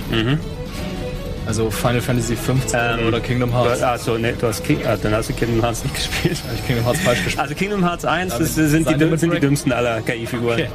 Also 1.47 1.71
Final 1.71 2.00
Fantasy 2.00 2.37
15 2.37 2.78
Ähm, 3.00 3.06
oder 3.09 3.21
Kingdom 3.21 3.52
Hearts. 3.52 3.83
Ah, 3.83 3.99
so, 3.99 4.16
nee, 4.16 4.33
du 4.40 4.47
hast 4.47 4.64
King, 4.64 4.78
ah, 4.87 4.97
dann 4.97 5.12
hast 5.14 5.28
du 5.28 5.35
Kingdom 5.35 5.62
Hearts 5.62 5.85
nicht 5.85 5.94
gespielt. 5.97 6.38
Hab 6.49 6.54
ich 6.54 6.66
Kingdom 6.66 6.85
Hearts 6.87 7.00
falsch 7.00 7.25
gespielt. 7.25 7.42
Also 7.42 7.54
Kingdom 7.54 7.85
Hearts 7.85 8.04
1 8.04 8.33
Ja, 8.33 8.44
sind, 8.44 8.88
die, 8.88 9.16
sind 9.18 9.33
die 9.35 9.40
dümmsten 9.40 9.73
aller 9.73 10.00
KI-Figuren. 10.00 10.54
Okay. 10.54 10.68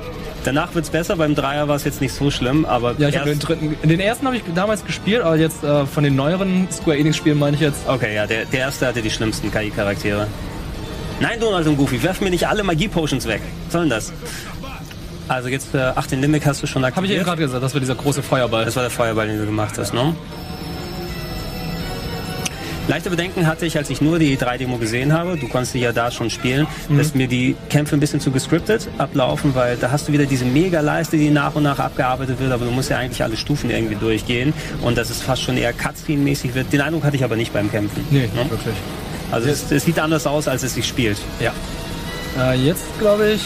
Danach 0.45 0.73
wird's 0.73 0.89
besser, 0.89 1.15
beim 1.17 1.35
Dreier 1.35 1.67
war 1.67 1.75
es 1.75 1.83
jetzt 1.83 1.99
nicht 2.01 2.13
so 2.13 2.31
schlimm, 2.31 2.65
aber 2.65 2.95
Ja, 2.97 3.09
ich 3.09 3.15
habe 3.17 3.25
den 3.29 3.33
erst- 3.39 3.47
dritten, 3.47 3.75
den 3.87 3.99
ersten 3.99 4.25
habe 4.25 4.37
ich 4.37 4.43
damals 4.55 4.85
gespielt, 4.85 5.21
aber 5.21 5.35
jetzt 5.35 5.63
äh, 5.63 5.85
von 5.85 6.03
den 6.03 6.15
neueren 6.15 6.67
Square 6.71 6.97
Enix-Spielen 6.97 7.37
meine 7.37 7.55
ich 7.55 7.61
jetzt. 7.61 7.87
Okay, 7.87 8.15
ja, 8.15 8.25
der, 8.25 8.45
der 8.45 8.59
erste 8.61 8.87
hatte 8.87 9.01
die 9.01 9.11
schlimmsten 9.11 9.51
KI-Charaktere. 9.51 10.27
Nein, 11.19 11.39
Donald 11.41 11.67
und 11.67 11.75
Goofy, 11.75 12.01
werf 12.01 12.21
mir 12.21 12.29
nicht 12.29 12.47
alle 12.47 12.63
Magie-Potions 12.63 13.27
weg. 13.27 13.41
Was 13.65 13.73
soll 13.73 13.81
denn 13.81 13.89
das? 13.89 14.13
Also 15.27 15.49
jetzt, 15.49 15.75
äh, 15.75 15.91
ach, 15.95 16.07
den 16.07 16.21
Limit 16.21 16.45
hast 16.45 16.63
du 16.63 16.67
schon 16.67 16.81
Habe 16.83 16.91
ich 16.91 16.97
aktiviert. 16.97 17.17
eben 17.19 17.25
gerade 17.25 17.41
gesagt, 17.41 17.61
das 17.63 17.73
war 17.73 17.79
dieser 17.81 17.95
große 17.95 18.23
Feuerball. 18.23 18.65
Das 18.65 18.75
war 18.77 18.83
der 18.83 18.89
Feuerball, 18.89 19.27
den 19.27 19.37
du 19.39 19.45
gemacht 19.45 19.77
hast, 19.77 19.93
ne? 19.93 20.15
Leichte 22.89 23.11
Bedenken 23.11 23.45
hatte 23.45 23.67
ich, 23.67 23.77
als 23.77 23.91
ich 23.91 24.01
nur 24.01 24.17
die 24.17 24.35
3-Demo 24.35 24.77
gesehen 24.77 25.13
habe, 25.13 25.37
du 25.37 25.47
konntest 25.47 25.75
die 25.75 25.79
ja 25.79 25.91
da 25.91 26.09
schon 26.09 26.31
spielen, 26.31 26.65
Mhm. 26.89 26.97
dass 26.97 27.13
mir 27.13 27.27
die 27.27 27.55
Kämpfe 27.69 27.95
ein 27.95 27.99
bisschen 27.99 28.19
zu 28.19 28.31
gescriptet 28.31 28.87
ablaufen, 28.97 29.53
weil 29.53 29.77
da 29.77 29.91
hast 29.91 30.07
du 30.07 30.11
wieder 30.11 30.25
diese 30.25 30.43
Mega-Leiste, 30.45 31.15
die 31.15 31.29
nach 31.29 31.53
und 31.53 31.61
nach 31.63 31.77
abgearbeitet 31.77 32.39
wird, 32.39 32.51
aber 32.51 32.65
du 32.65 32.71
musst 32.71 32.89
ja 32.89 32.97
eigentlich 32.97 33.21
alle 33.21 33.37
Stufen 33.37 33.69
irgendwie 33.69 33.93
durchgehen 33.95 34.53
und 34.81 34.97
dass 34.97 35.11
es 35.11 35.21
fast 35.21 35.43
schon 35.43 35.55
eher 35.55 35.71
Cutscene-mäßig 35.71 36.55
wird. 36.55 36.73
Den 36.73 36.81
Eindruck 36.81 37.03
hatte 37.03 37.15
ich 37.15 37.23
aber 37.23 37.35
nicht 37.35 37.53
beim 37.53 37.69
Kämpfen. 37.69 38.03
nee, 38.09 38.21
Ne? 38.33 38.49
wirklich. 38.49 38.75
Also 39.31 39.47
es, 39.49 39.71
es 39.71 39.85
sieht 39.85 39.99
anders 39.99 40.25
aus, 40.25 40.47
als 40.47 40.63
es 40.63 40.73
sich 40.73 40.87
spielt. 40.87 41.19
Ja. 41.39 41.53
Äh, 42.39 42.55
jetzt, 42.55 42.85
glaube 42.99 43.29
ich, 43.33 43.41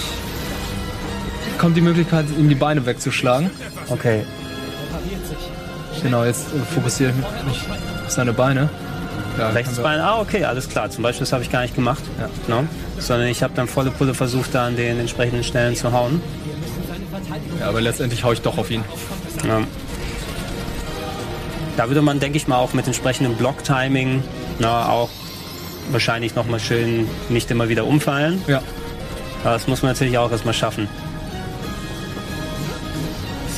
kommt 1.58 1.76
die 1.76 1.82
Möglichkeit, 1.82 2.28
ihm 2.40 2.48
die 2.48 2.56
Beine 2.56 2.86
wegzuschlagen. 2.86 3.50
Okay. 3.90 4.22
Genau, 6.02 6.24
jetzt 6.24 6.48
äh, 6.48 6.74
fokussiere 6.74 7.12
ich 7.12 7.46
mich 7.46 7.62
auf 8.06 8.10
seine 8.12 8.32
Beine. 8.32 8.70
Ja, 9.38 9.50
Rechtes 9.50 9.76
können 9.76 9.78
wir- 9.78 9.84
Bein, 9.84 10.00
ah 10.00 10.20
okay, 10.20 10.44
alles 10.46 10.70
klar. 10.70 10.90
Zum 10.90 11.04
Beispiel, 11.04 11.22
das 11.26 11.34
habe 11.34 11.44
ich 11.44 11.52
gar 11.52 11.62
nicht 11.62 11.76
gemacht. 11.76 12.04
Ja. 12.48 12.62
Ne? 12.62 12.68
Sondern 13.00 13.28
ich 13.28 13.42
habe 13.44 13.54
dann 13.56 13.68
volle 13.68 13.92
Pulle 13.92 14.14
versucht, 14.14 14.54
da 14.54 14.68
an 14.68 14.76
den 14.76 15.00
entsprechenden 15.00 15.44
Stellen 15.44 15.76
zu 15.76 15.92
hauen. 15.92 16.22
Ja, 17.60 17.70
aber 17.70 17.82
letztendlich 17.82 18.24
hau 18.24 18.32
ich 18.32 18.42
doch 18.42 18.58
auf 18.58 18.70
ihn. 18.70 18.84
Ja. 19.48 19.62
Da 21.78 21.88
würde 21.88 22.02
man, 22.02 22.20
denke 22.20 22.38
ich 22.38 22.48
mal, 22.48 22.58
auch 22.58 22.74
mit 22.74 22.86
entsprechendem 22.86 23.36
Block-Timing 23.36 24.24
na, 24.60 24.90
auch 24.90 25.10
wahrscheinlich 25.92 26.36
nochmal 26.36 26.60
schön 26.60 27.08
nicht 27.30 27.50
immer 27.50 27.70
wieder 27.70 27.86
umfallen. 27.86 28.42
Ja. 28.48 28.62
Aber 29.44 29.54
das 29.54 29.68
muss 29.68 29.82
man 29.82 29.92
natürlich 29.94 30.18
auch 30.18 30.32
erstmal 30.32 30.54
schaffen. 30.54 30.88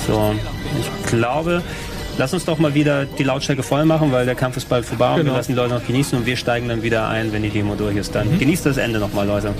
So, 0.08 0.34
ich 0.80 1.10
glaube, 1.12 1.62
lass 2.18 2.34
uns 2.34 2.46
doch 2.46 2.58
mal 2.60 2.74
wieder 2.74 3.06
die 3.06 3.24
Lautstärke 3.24 3.64
voll 3.64 3.86
machen, 3.86 4.12
weil 4.12 4.26
der 4.26 4.36
Kampf 4.36 4.58
ist 4.58 4.70
bald 4.70 4.86
vorbei 4.86 5.12
und 5.12 5.16
wir 5.18 5.24
Genau. 5.26 5.36
lassen 5.36 5.52
die 5.52 5.58
Leute 5.58 5.74
noch 5.74 5.86
genießen 5.86 6.18
und 6.18 6.26
wir 6.26 6.36
steigen 6.38 6.68
dann 6.70 6.82
wieder 6.84 7.08
ein, 7.10 7.32
wenn 7.34 7.44
die 7.44 7.50
Demo 7.50 7.76
durch 7.76 7.96
ist. 7.98 8.14
Dann 8.16 8.38
genießt 8.40 8.66
das 8.66 8.78
Ende 8.78 9.00
nochmal, 9.00 9.28
Leute. 9.28 9.54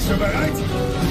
Bist 0.00 0.12
du 0.12 0.16
bereit? 0.16 1.09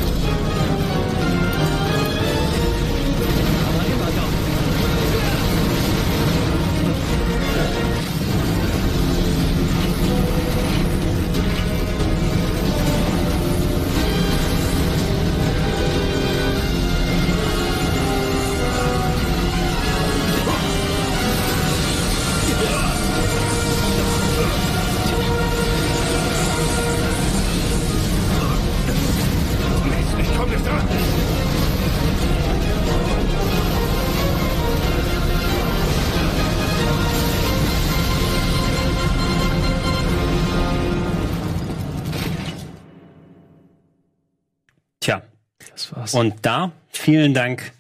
War's. 46.14 46.24
und 46.26 46.36
da 46.42 46.72
vielen 46.92 47.34
Dank 47.34 47.72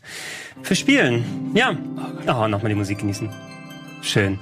fürs 0.62 0.80
Spielen. 0.80 1.24
Ja, 1.54 1.72
oh, 2.28 2.48
nochmal 2.48 2.70
die 2.70 2.76
Musik 2.76 3.00
genießen. 3.00 3.30
Schön. 4.02 4.40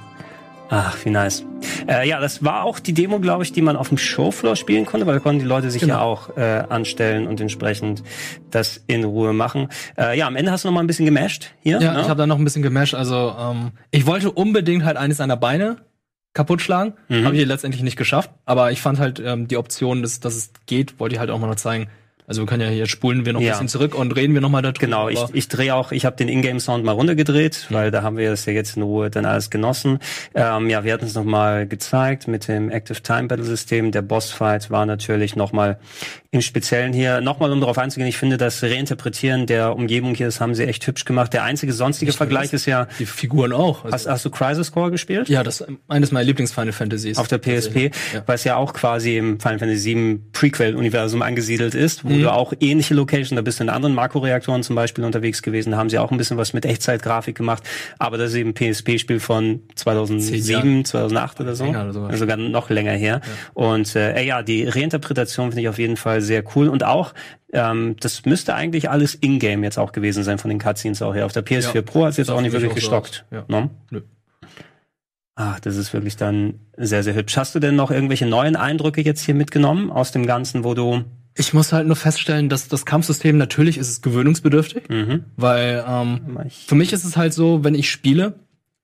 Ach, 0.70 0.94
wie 1.04 1.08
nice. 1.10 1.44
Äh, 1.88 2.06
ja, 2.06 2.20
das 2.20 2.44
war 2.44 2.64
auch 2.64 2.78
die 2.78 2.92
Demo, 2.92 3.20
glaube 3.20 3.42
ich, 3.42 3.52
die 3.52 3.62
man 3.62 3.74
auf 3.76 3.88
dem 3.88 3.96
Showfloor 3.96 4.54
spielen 4.54 4.84
konnte, 4.84 5.06
weil 5.06 5.14
da 5.14 5.20
konnten 5.20 5.40
die 5.40 5.46
Leute 5.46 5.70
sich 5.70 5.80
Genau. 5.80 5.94
ja 5.94 6.00
auch 6.02 6.36
äh, 6.36 6.62
anstellen 6.68 7.26
und 7.26 7.40
entsprechend 7.40 8.02
das 8.50 8.82
in 8.86 9.04
Ruhe 9.04 9.32
machen. 9.32 9.68
Äh, 9.96 10.18
ja, 10.18 10.26
am 10.26 10.36
Ende 10.36 10.52
hast 10.52 10.64
du 10.64 10.68
noch 10.68 10.74
mal 10.74 10.80
ein 10.80 10.86
bisschen 10.86 11.06
gemasht 11.06 11.52
hier. 11.62 11.80
Ja, 11.80 11.94
ne? 11.94 12.02
ich 12.02 12.08
habe 12.10 12.18
da 12.18 12.26
noch 12.26 12.36
ein 12.36 12.44
bisschen 12.44 12.62
gemasht. 12.62 12.94
Also 12.94 13.34
ähm, 13.40 13.70
ich 13.90 14.04
wollte 14.04 14.30
unbedingt 14.30 14.84
halt 14.84 14.98
eines 14.98 15.16
seiner 15.16 15.38
Beine 15.38 15.78
kaputt 16.34 16.60
schlagen. 16.60 16.92
Mhm. 17.08 17.24
Habe 17.24 17.36
ich 17.36 17.46
letztendlich 17.46 17.82
nicht 17.82 17.96
geschafft. 17.96 18.30
Aber 18.44 18.70
ich 18.70 18.82
fand 18.82 18.98
halt 18.98 19.20
ähm, 19.24 19.48
die 19.48 19.56
Option, 19.56 20.02
dass, 20.02 20.20
dass 20.20 20.34
es 20.36 20.50
geht, 20.66 21.00
wollte 21.00 21.14
ich 21.14 21.18
halt 21.18 21.30
auch 21.30 21.38
mal 21.38 21.46
noch 21.46 21.56
zeigen. 21.56 21.88
Also 22.28 22.42
wir 22.42 22.46
können 22.46 22.62
ja 22.62 22.68
hier 22.68 22.86
spulen 22.86 23.24
wir 23.26 23.32
noch 23.32 23.40
Ja. 23.40 23.48
ein 23.48 23.52
bisschen 23.54 23.68
zurück 23.68 23.94
und 23.94 24.12
reden 24.14 24.34
wir 24.34 24.40
noch 24.42 24.50
mal 24.50 24.62
darüber. 24.62 24.78
Genau, 24.78 25.08
ich, 25.08 25.18
ich 25.32 25.48
drehe 25.48 25.74
auch, 25.74 25.92
ich 25.92 26.04
habe 26.04 26.14
den 26.16 26.28
Ingame-Sound 26.28 26.84
mal 26.84 26.92
runtergedreht, 26.92 27.66
weil 27.70 27.90
da 27.90 28.02
haben 28.02 28.16
wir 28.18 28.28
das 28.30 28.44
ja 28.44 28.52
jetzt 28.52 28.76
in 28.76 28.82
Ruhe 28.82 29.08
dann 29.10 29.24
alles 29.24 29.48
genossen. 29.50 29.98
Ähm, 30.34 30.68
ja, 30.68 30.84
wir 30.84 30.92
hatten 30.92 31.06
es 31.06 31.14
nochmal 31.14 31.66
gezeigt 31.66 32.28
mit 32.28 32.46
dem 32.46 32.70
Active 32.70 33.02
Time 33.02 33.28
Battle 33.28 33.44
System. 33.46 33.92
Der 33.92 34.02
Bossfight 34.02 34.70
war 34.70 34.84
natürlich 34.84 35.36
nochmal 35.36 35.78
im 36.30 36.42
Speziellen 36.42 36.92
hier. 36.92 37.22
Nochmal, 37.22 37.50
um 37.50 37.60
darauf 37.60 37.78
einzugehen, 37.78 38.06
ich 38.06 38.18
finde, 38.18 38.36
das 38.36 38.62
Reinterpretieren 38.62 39.46
der 39.46 39.74
Umgebung 39.74 40.14
hier, 40.14 40.26
das 40.26 40.40
haben 40.42 40.54
sie 40.54 40.64
echt 40.66 40.86
hübsch 40.86 41.06
gemacht. 41.06 41.32
Der 41.32 41.44
einzige 41.44 41.72
sonstige 41.72 42.12
Vergleich 42.12 42.52
ist 42.52 42.66
ja, 42.66 42.86
die 42.98 43.06
Figuren 43.06 43.54
auch. 43.54 43.84
Also, 43.86 43.94
hast, 43.94 44.06
hast 44.06 44.24
du 44.26 44.30
Crisis 44.30 44.70
Core 44.72 44.90
gespielt? 44.90 45.30
ja, 45.30 45.42
das 45.42 45.62
ist 45.62 45.68
eines 45.88 46.12
meiner 46.12 46.24
Lieblings-Final 46.26 46.72
Fantasies. 46.72 47.16
auf 47.16 47.28
der 47.28 47.38
PSP, 47.38 47.90
Ja. 48.12 48.22
weil 48.26 48.34
es 48.34 48.44
ja 48.44 48.56
auch 48.56 48.74
quasi 48.74 49.16
im 49.16 49.40
Final 49.40 49.58
Fantasy 49.58 49.94
VII 49.94 50.20
Prequel-Universum 50.32 51.22
angesiedelt 51.22 51.74
ist, 51.74 52.04
wo 52.04 52.17
du 52.22 52.32
auch 52.32 52.52
ähnliche 52.60 52.94
Location, 52.94 53.36
da 53.36 53.42
bist 53.42 53.58
du 53.60 53.64
in 53.64 53.70
anderen 53.70 53.94
Makro-Reaktoren 53.94 54.62
zum 54.62 54.76
Beispiel 54.76 55.04
unterwegs 55.04 55.42
gewesen, 55.42 55.72
da 55.72 55.76
haben 55.76 55.90
sie 55.90 55.98
auch 55.98 56.10
ein 56.10 56.18
bisschen 56.18 56.36
was 56.36 56.52
mit 56.52 56.64
Echtzeitgrafik 56.64 57.36
gemacht, 57.36 57.62
aber 57.98 58.18
das 58.18 58.30
ist 58.30 58.36
eben 58.36 58.50
ein 58.50 58.54
PSP-Spiel 58.54 59.20
von 59.20 59.60
2007, 59.74 60.84
2008 60.84 61.40
oder 61.40 61.54
so, 61.54 61.64
Länger 61.64 61.90
oder 61.90 62.02
also 62.06 62.16
sogar 62.18 62.36
noch 62.36 62.70
länger 62.70 62.92
her. 62.92 63.20
Und 63.54 63.94
äh, 63.96 64.22
ja, 64.22 64.42
die 64.42 64.64
Reinterpretation 64.64 65.50
finde 65.50 65.62
ich 65.62 65.68
auf 65.68 65.78
jeden 65.78 65.96
Fall 65.96 66.20
sehr 66.20 66.44
cool 66.54 66.68
und 66.68 66.84
auch 66.84 67.14
ähm, 67.52 67.96
das 68.00 68.24
müsste 68.24 68.54
eigentlich 68.54 68.90
alles 68.90 69.14
in-game 69.14 69.64
jetzt 69.64 69.78
auch 69.78 69.92
gewesen 69.92 70.22
sein 70.22 70.38
von 70.38 70.50
den 70.50 70.58
Cutscenes 70.58 71.00
auch 71.02 71.14
her. 71.14 71.24
Auf 71.26 71.32
der 71.32 71.44
PS4 71.44 71.74
Ja, 71.76 71.82
Pro 71.82 72.04
hat 72.04 72.10
es 72.10 72.16
jetzt 72.18 72.30
auch 72.30 72.40
nicht 72.40 72.52
wirklich 72.52 72.70
auch 72.70 72.74
so 72.74 73.00
gestockt. 73.00 73.24
aus. 73.30 73.48
ne? 73.48 73.70
Nö. 73.90 74.02
Ach, 75.40 75.60
das 75.60 75.76
ist 75.76 75.92
wirklich 75.92 76.16
dann 76.16 76.58
sehr, 76.76 77.04
sehr 77.04 77.14
hübsch. 77.14 77.36
Hast 77.36 77.54
du 77.54 77.60
denn 77.60 77.76
noch 77.76 77.92
irgendwelche 77.92 78.26
neuen 78.26 78.56
Eindrücke 78.56 79.02
jetzt 79.02 79.24
hier 79.24 79.34
mitgenommen 79.36 79.90
aus 79.90 80.10
dem 80.12 80.26
Ganzen, 80.26 80.64
wo 80.64 80.74
du... 80.74 81.04
Ich 81.38 81.54
muss 81.54 81.72
halt 81.72 81.86
nur 81.86 81.96
feststellen, 81.96 82.48
dass 82.48 82.68
das 82.68 82.84
Kampfsystem 82.84 83.38
natürlich 83.38 83.78
ist 83.78 83.88
es 83.88 84.02
gewöhnungsbedürftig, 84.02 84.88
Mhm. 84.88 85.24
weil 85.36 85.84
ähm, 85.88 86.38
für 86.66 86.74
mich 86.74 86.92
ist 86.92 87.04
es 87.04 87.16
halt 87.16 87.32
so, 87.32 87.62
wenn 87.64 87.74
ich 87.74 87.90
spiele, 87.90 88.34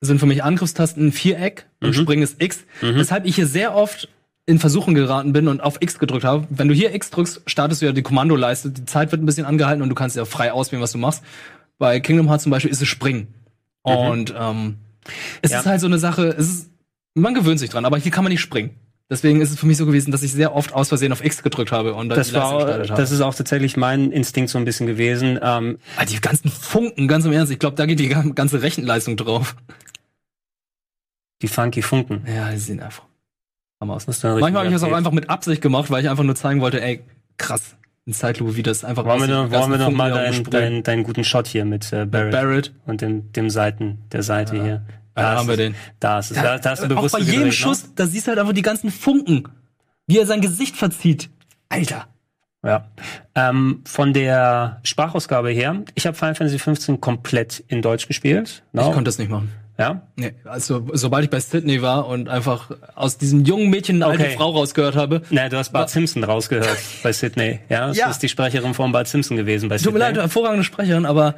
sind 0.01 0.21
für 0.21 0.27
mich 0.27 0.45
Angriffstasten 0.45 1.09
ein 1.09 1.13
Viereck 1.13 1.67
und 1.81 1.89
Mhm. 1.91 1.95
Springen 1.95 2.23
ist 2.23 2.41
X, 2.43 2.61
weshalb 2.81 3.27
ich 3.27 3.35
hier 3.37 3.47
sehr 3.47 3.75
oft 3.75 4.09
in 4.47 4.59
Versuchen 4.59 4.95
geraten 4.95 5.33
bin 5.33 5.49
und 5.49 5.63
auf 5.63 5.79
X 5.81 5.99
gedrückt 5.99 6.25
habe. 6.25 6.47
Wenn 6.51 6.69
du 6.69 6.75
hier 6.75 6.95
X 6.95 7.11
drückst, 7.11 7.43
startest 7.47 7.81
du 7.83 7.87
ja 7.87 7.93
die 7.93 8.03
Kommandoleiste, 8.03 8.71
die 8.71 8.85
Zeit 8.85 9.11
wird 9.11 9.23
ein 9.23 9.27
bisschen 9.27 9.47
angehalten 9.47 9.83
und 9.83 9.89
du 9.89 9.95
kannst 9.95 10.17
ja 10.17 10.25
frei 10.27 10.53
auswählen, 10.53 10.83
was 10.83 10.93
du 10.93 10.99
machst. 10.99 11.23
Bei 11.79 11.99
Kingdom 11.99 12.29
Hearts 12.29 12.43
zum 12.45 12.51
Beispiel 12.51 12.71
ist 12.71 12.81
es 12.83 12.87
Springen. 12.89 13.29
Und 13.83 14.35
ähm, 14.39 14.77
es 15.43 15.51
Mhm. 15.51 15.55
Ja. 15.55 15.61
ist 15.61 15.67
halt 15.67 15.81
so 15.81 15.87
eine 15.87 15.99
Sache, 15.99 16.29
es 16.29 16.49
ist, 16.49 16.71
man 17.15 17.35
gewöhnt 17.35 17.59
sich 17.59 17.71
dran, 17.71 17.85
aber 17.87 17.97
hier 17.99 18.13
kann 18.13 18.23
man 18.25 18.31
nicht 18.33 18.41
springen. 18.43 18.71
Deswegen 19.11 19.41
ist 19.43 19.51
es 19.51 19.59
für 19.59 19.67
mich 19.67 19.77
so 19.77 19.85
gewesen, 19.85 20.13
dass 20.13 20.23
ich 20.23 20.33
sehr 20.33 20.55
oft 20.55 20.73
aus 20.73 20.89
Versehen 20.89 21.13
auf 21.13 21.23
X 21.23 21.43
gedrückt 21.43 21.73
habe 21.73 21.95
und 21.95 22.09
dann 22.09 22.17
Das 22.19 22.33
war, 22.33 22.55
gestartet 22.57 22.91
habe. 22.91 23.01
das 23.01 23.11
ist 23.11 23.21
auch 23.21 23.35
tatsächlich 23.35 23.77
mein 23.77 24.11
Instinkt 24.11 24.49
so 24.51 24.57
ein 24.59 24.65
bisschen 24.65 24.87
gewesen. 24.87 25.39
Ähm, 25.43 25.79
Ah, 25.99 26.07
die 26.07 26.19
ganzen 26.21 26.51
Funken, 26.51 27.07
ganz 27.07 27.25
im 27.27 27.33
Ernst, 27.33 27.53
ich 27.53 27.59
glaube, 27.59 27.77
da 27.77 27.85
geht 27.87 28.01
die 28.01 28.09
ga- 28.09 28.23
ganze 28.35 28.63
Rechenleistung 28.63 29.17
drauf. 29.19 29.57
die 31.43 31.49
funky 31.49 31.83
Funken. 31.83 32.25
Ja, 32.27 32.51
die 32.51 32.57
sehen 32.59 32.81
einfach 32.81 33.05
Hammer 33.81 33.95
aus. 33.95 34.07
Manchmal 34.07 34.55
habe 34.55 34.67
ich 34.69 34.73
das 34.73 34.83
auch 34.83 34.93
einfach 34.93 35.13
mit 35.13 35.29
Absicht 35.29 35.61
gemacht, 35.61 35.91
weil 35.91 36.03
ich 36.03 36.09
einfach 36.09 36.25
nur 36.25 36.35
zeigen 36.37 36.61
wollte, 36.63 36.81
ey, 36.81 37.03
krass, 37.37 37.77
in 38.07 38.15
Zeitlupe, 38.15 38.57
wie 38.57 38.63
das 38.63 38.85
einfach 38.85 39.05
Wollen 39.05 39.21
wir 39.21 39.27
noch, 39.29 39.51
wollen 39.51 39.71
wir 39.71 39.77
noch 39.79 39.85
Funken, 39.87 39.97
mal 39.99 40.11
die 40.13 40.17
da 40.17 40.25
deinen, 40.31 40.45
deinen, 40.51 40.83
deinen 40.83 41.03
guten 41.03 41.25
Shot 41.25 41.47
hier 41.47 41.65
mit 41.67 41.93
äh, 41.93 42.07
Barrett, 42.07 42.33
Barrett. 42.33 42.73
und 42.87 43.01
dem, 43.03 43.31
dem 43.33 43.51
Seiten, 43.51 43.99
der 44.13 44.23
Seite 44.23 44.63
hier. 44.63 44.87
Da 45.15 45.37
haben 45.37 45.49
wir 45.49 45.57
den. 45.57 45.75
Da 46.01 46.19
ist 46.19 46.31
es. 46.33 46.37
Da, 46.37 46.59
da 46.59 46.71
hast 46.71 46.81
du 46.81 46.85
auch 46.87 46.89
bewusst 46.89 47.13
bei 47.13 47.19
jedem 47.21 47.33
gedreht, 47.35 47.47
ne? 47.47 47.53
Schuss, 47.53 47.95
da 47.95 48.07
siehst 48.07 48.27
du 48.27 48.31
halt 48.31 48.39
einfach 48.41 48.53
die 48.53 48.63
ganzen 48.63 48.91
Funken, 48.91 49.45
wie 50.07 50.19
er 50.19 50.27
sein 50.27 50.41
Gesicht 50.41 50.77
verzieht. 50.77 51.31
Alter. 51.69 52.07
Ja. 52.65 52.87
Ähm, 53.35 53.83
von 53.85 54.13
der 54.15 54.81
Sprachausgabe 54.85 55.51
her, 55.51 55.83
ich 55.95 56.07
habe 56.07 56.17
Final 56.17 56.35
Fantasy 56.35 56.59
15 56.59 57.01
komplett 57.01 57.63
in 57.69 57.83
Deutsch 57.83 58.09
gespielt. 58.09 58.63
Ich 58.73 58.81
No? 58.81 58.85
konnte 58.91 59.05
das 59.05 59.19
nicht 59.19 59.31
machen. 59.31 59.53
ja? 59.79 60.01
Nee, 60.17 60.33
also 60.45 60.87
sobald 60.95 61.25
ich 61.25 61.31
bei 61.31 61.41
Sydney 61.41 61.83
war 61.83 62.07
und 62.09 62.29
einfach 62.31 62.71
aus 62.95 63.19
diesem 63.19 63.45
jungen 63.45 63.69
Mädchen 63.69 63.97
eine 64.03 64.07
alte 64.13 64.25
Okay. 64.25 64.35
Frau 64.37 64.51
rausgehört 64.53 64.97
habe, 64.97 65.21
Na, 65.31 65.49
du 65.51 65.59
hast 65.59 65.73
Bart 65.73 65.91
Simpson 65.91 66.25
rausgehört 66.25 66.79
bei 67.03 67.13
Sydney. 67.13 67.61
Ja, 67.69 67.89
das 67.89 67.99
Ja. 67.99 68.09
ist 68.09 68.21
die 68.21 68.29
Sprecherin 68.31 68.73
von 68.73 68.93
Bart 68.93 69.09
Simpson 69.09 69.37
gewesen 69.37 69.69
bei 69.69 69.77
tut 69.77 69.87
mir 69.93 70.01
Sydney. 70.01 70.01
leid, 70.07 70.17
hervorragende 70.17 70.65
Sprecherin, 70.65 71.05
aber 71.05 71.35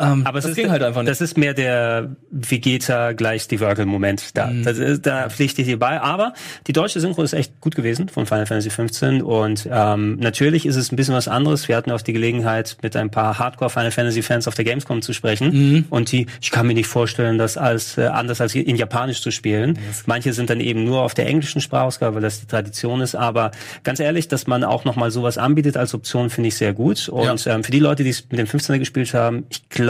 ähm, 0.00 0.26
Aber 0.26 0.38
es 0.38 0.44
das 0.44 0.50
ist, 0.52 0.56
ging 0.56 0.70
halt 0.70 0.82
einfach 0.82 1.02
nicht. 1.02 1.10
Das 1.10 1.20
ist 1.20 1.36
mehr 1.36 1.54
der 1.54 2.16
Vegeta 2.30 3.12
gleich 3.12 3.42
Steve 3.42 3.64
Urkel-Moment. 3.66 4.36
Da, 4.36 4.46
Mhm. 4.46 4.64
das 4.64 4.78
ist, 4.78 5.06
da 5.06 5.28
pflichte 5.28 5.62
ich 5.62 5.68
dir 5.68 5.78
bei. 5.78 6.00
Aber 6.00 6.32
die 6.66 6.72
deutsche 6.72 7.00
Synchro 7.00 7.22
ist 7.22 7.32
echt 7.32 7.60
gut 7.60 7.74
gewesen 7.74 8.08
von 8.08 8.26
Final 8.26 8.46
Fantasy 8.46 8.70
15. 8.70 9.22
Und 9.22 9.68
ähm, 9.70 10.16
natürlich 10.18 10.66
ist 10.66 10.76
es 10.76 10.90
ein 10.92 10.96
bisschen 10.96 11.14
was 11.14 11.28
anderes. 11.28 11.68
Wir 11.68 11.76
hatten 11.76 11.90
auch 11.90 12.02
die 12.02 12.12
Gelegenheit, 12.12 12.76
mit 12.82 12.96
ein 12.96 13.10
paar 13.10 13.38
Hardcore 13.38 13.70
Final 13.70 13.90
Fantasy 13.90 14.22
Fans 14.22 14.48
auf 14.48 14.54
der 14.54 14.64
Gamescom 14.64 15.02
zu 15.02 15.12
sprechen. 15.12 15.52
Mhm. 15.52 15.84
Und 15.90 16.12
die, 16.12 16.26
ich 16.40 16.50
kann 16.50 16.66
mir 16.66 16.74
nicht 16.74 16.86
vorstellen, 16.88 17.38
das 17.38 17.56
als 17.56 17.98
äh, 17.98 18.06
anders 18.06 18.40
als 18.40 18.54
in 18.54 18.76
Japanisch 18.76 19.20
zu 19.22 19.30
spielen. 19.30 19.78
Manche 20.06 20.32
sind 20.32 20.50
dann 20.50 20.60
eben 20.60 20.84
nur 20.84 21.02
auf 21.02 21.14
der 21.14 21.26
englischen 21.26 21.60
Sprachausgabe, 21.60 22.16
weil 22.16 22.22
das 22.22 22.40
die 22.40 22.46
Tradition 22.46 23.00
ist. 23.00 23.14
Aber 23.14 23.50
ganz 23.84 24.00
ehrlich, 24.00 24.28
dass 24.28 24.46
man 24.46 24.64
auch 24.64 24.84
noch 24.84 24.96
mal 24.96 25.10
sowas 25.10 25.38
anbietet 25.38 25.76
als 25.76 25.94
Option, 25.94 26.30
finde 26.30 26.48
ich 26.48 26.56
sehr 26.56 26.72
gut. 26.72 27.08
Und 27.08 27.46
ähm, 27.46 27.64
für 27.64 27.72
die 27.72 27.78
Leute, 27.80 28.02
die 28.04 28.10
es 28.10 28.24
mit 28.30 28.38
dem 28.38 28.46
15er 28.46 28.78
gespielt 28.78 29.12
haben, 29.14 29.44
ich 29.50 29.68
glaube, 29.68 29.89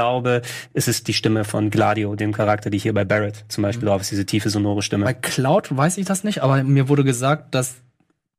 es 0.72 0.88
ist 0.88 1.08
die 1.08 1.12
Stimme 1.14 1.44
von 1.44 1.70
Gladio, 1.70 2.14
dem 2.16 2.32
Charakter, 2.32 2.70
die 2.70 2.78
hier 2.78 2.94
bei 2.94 3.04
Barrett 3.04 3.44
zum 3.48 3.62
Beispiel 3.62 3.86
drauf 3.88 4.00
ist, 4.00 4.10
diese 4.10 4.26
tiefe, 4.26 4.50
sonore 4.50 4.82
Stimme. 4.82 5.04
Bei 5.04 5.14
Cloud 5.14 5.76
weiß 5.76 5.98
ich 5.98 6.06
das 6.06 6.24
nicht, 6.24 6.42
aber 6.42 6.62
mir 6.62 6.88
wurde 6.88 7.04
gesagt, 7.04 7.54
dass 7.54 7.76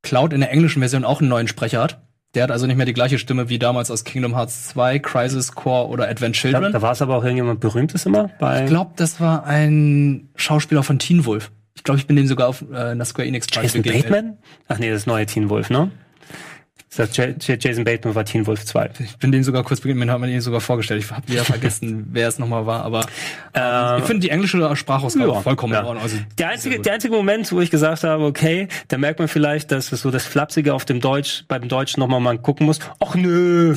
Cloud 0.02 0.32
in 0.32 0.40
der 0.40 0.50
englischen 0.50 0.80
Version 0.80 1.04
auch 1.04 1.20
einen 1.20 1.28
neuen 1.28 1.48
Sprecher 1.48 1.82
hat. 1.82 2.02
Der 2.34 2.44
hat 2.44 2.50
also 2.50 2.66
nicht 2.66 2.76
mehr 2.76 2.86
die 2.86 2.94
gleiche 2.94 3.18
Stimme 3.18 3.50
wie 3.50 3.58
damals 3.58 3.90
aus 3.90 4.04
Kingdom 4.04 4.34
Hearts 4.34 4.68
2, 4.68 5.00
Crisis 5.00 5.52
Core 5.52 5.88
oder 5.88 6.08
Advent 6.08 6.34
Da, 6.34 6.40
Children. 6.40 6.72
da 6.72 6.80
war 6.80 6.92
es 6.92 7.02
aber 7.02 7.16
auch 7.16 7.24
irgendjemand 7.24 7.60
Berühmtes 7.60 8.06
immer 8.06 8.30
bei 8.38 8.62
ich 8.64 8.70
glaube, 8.70 8.92
das 8.96 9.20
war 9.20 9.44
ein 9.44 10.30
Schauspieler 10.34 10.82
von 10.82 10.98
Teen 10.98 11.26
Wolf. 11.26 11.52
Ich 11.74 11.84
glaube, 11.84 12.00
ich 12.00 12.06
bin 12.06 12.16
dem 12.16 12.26
sogar 12.26 12.48
auf 12.48 12.64
äh, 12.72 12.76
einer 12.76 13.04
Square 13.04 13.28
Enix 13.28 13.46
Jason. 13.50 13.82
Bateman? 13.82 14.38
Ach 14.68 14.78
nee, 14.78 14.90
das 14.90 15.06
neue 15.06 15.26
Teen 15.26 15.50
Wolf, 15.50 15.68
ne? 15.68 15.90
Das 16.94 17.08
Jason 17.16 17.84
Bateman 17.84 18.14
war 18.14 18.24
Teen 18.24 18.46
Wolf 18.46 18.66
2. 18.66 18.90
Ich 18.98 19.16
bin 19.16 19.32
dem 19.32 19.42
sogar 19.42 19.62
kurz 19.62 19.80
begegnet, 19.80 20.06
mir 20.06 20.12
hat 20.12 20.20
man 20.20 20.28
ihn 20.28 20.42
sogar 20.42 20.60
vorgestellt. 20.60 21.02
Ich 21.02 21.10
habe 21.10 21.26
wieder 21.26 21.44
vergessen, 21.44 22.08
wer 22.12 22.28
es 22.28 22.38
nochmal 22.38 22.66
war, 22.66 22.84
aber 22.84 23.06
ähm, 23.54 23.98
ich 24.00 24.04
finde 24.04 24.20
die 24.20 24.30
englische 24.30 24.76
Sprachausgabe 24.76 25.32
Ja, 25.32 25.40
vollkommen 25.40 25.72
ja. 25.72 25.86
Also, 25.86 26.18
Der 26.36 26.50
einzige, 26.50 26.80
der 26.80 26.94
einzige 26.94 27.14
Moment, 27.14 27.50
wo 27.50 27.60
ich 27.60 27.70
gesagt 27.70 28.04
habe, 28.04 28.24
okay, 28.24 28.68
da 28.88 28.98
merkt 28.98 29.20
man 29.20 29.28
vielleicht, 29.28 29.72
dass 29.72 29.90
es 29.90 30.02
so 30.02 30.10
das 30.10 30.26
Flapsige 30.26 30.74
auf 30.74 30.84
dem 30.84 31.00
Deutsch, 31.00 31.44
beim 31.48 31.66
Deutschen 31.66 32.00
nochmal 32.00 32.20
mal 32.20 32.36
gucken 32.38 32.66
muss. 32.66 32.78
Ach 33.00 33.14
nö. 33.14 33.76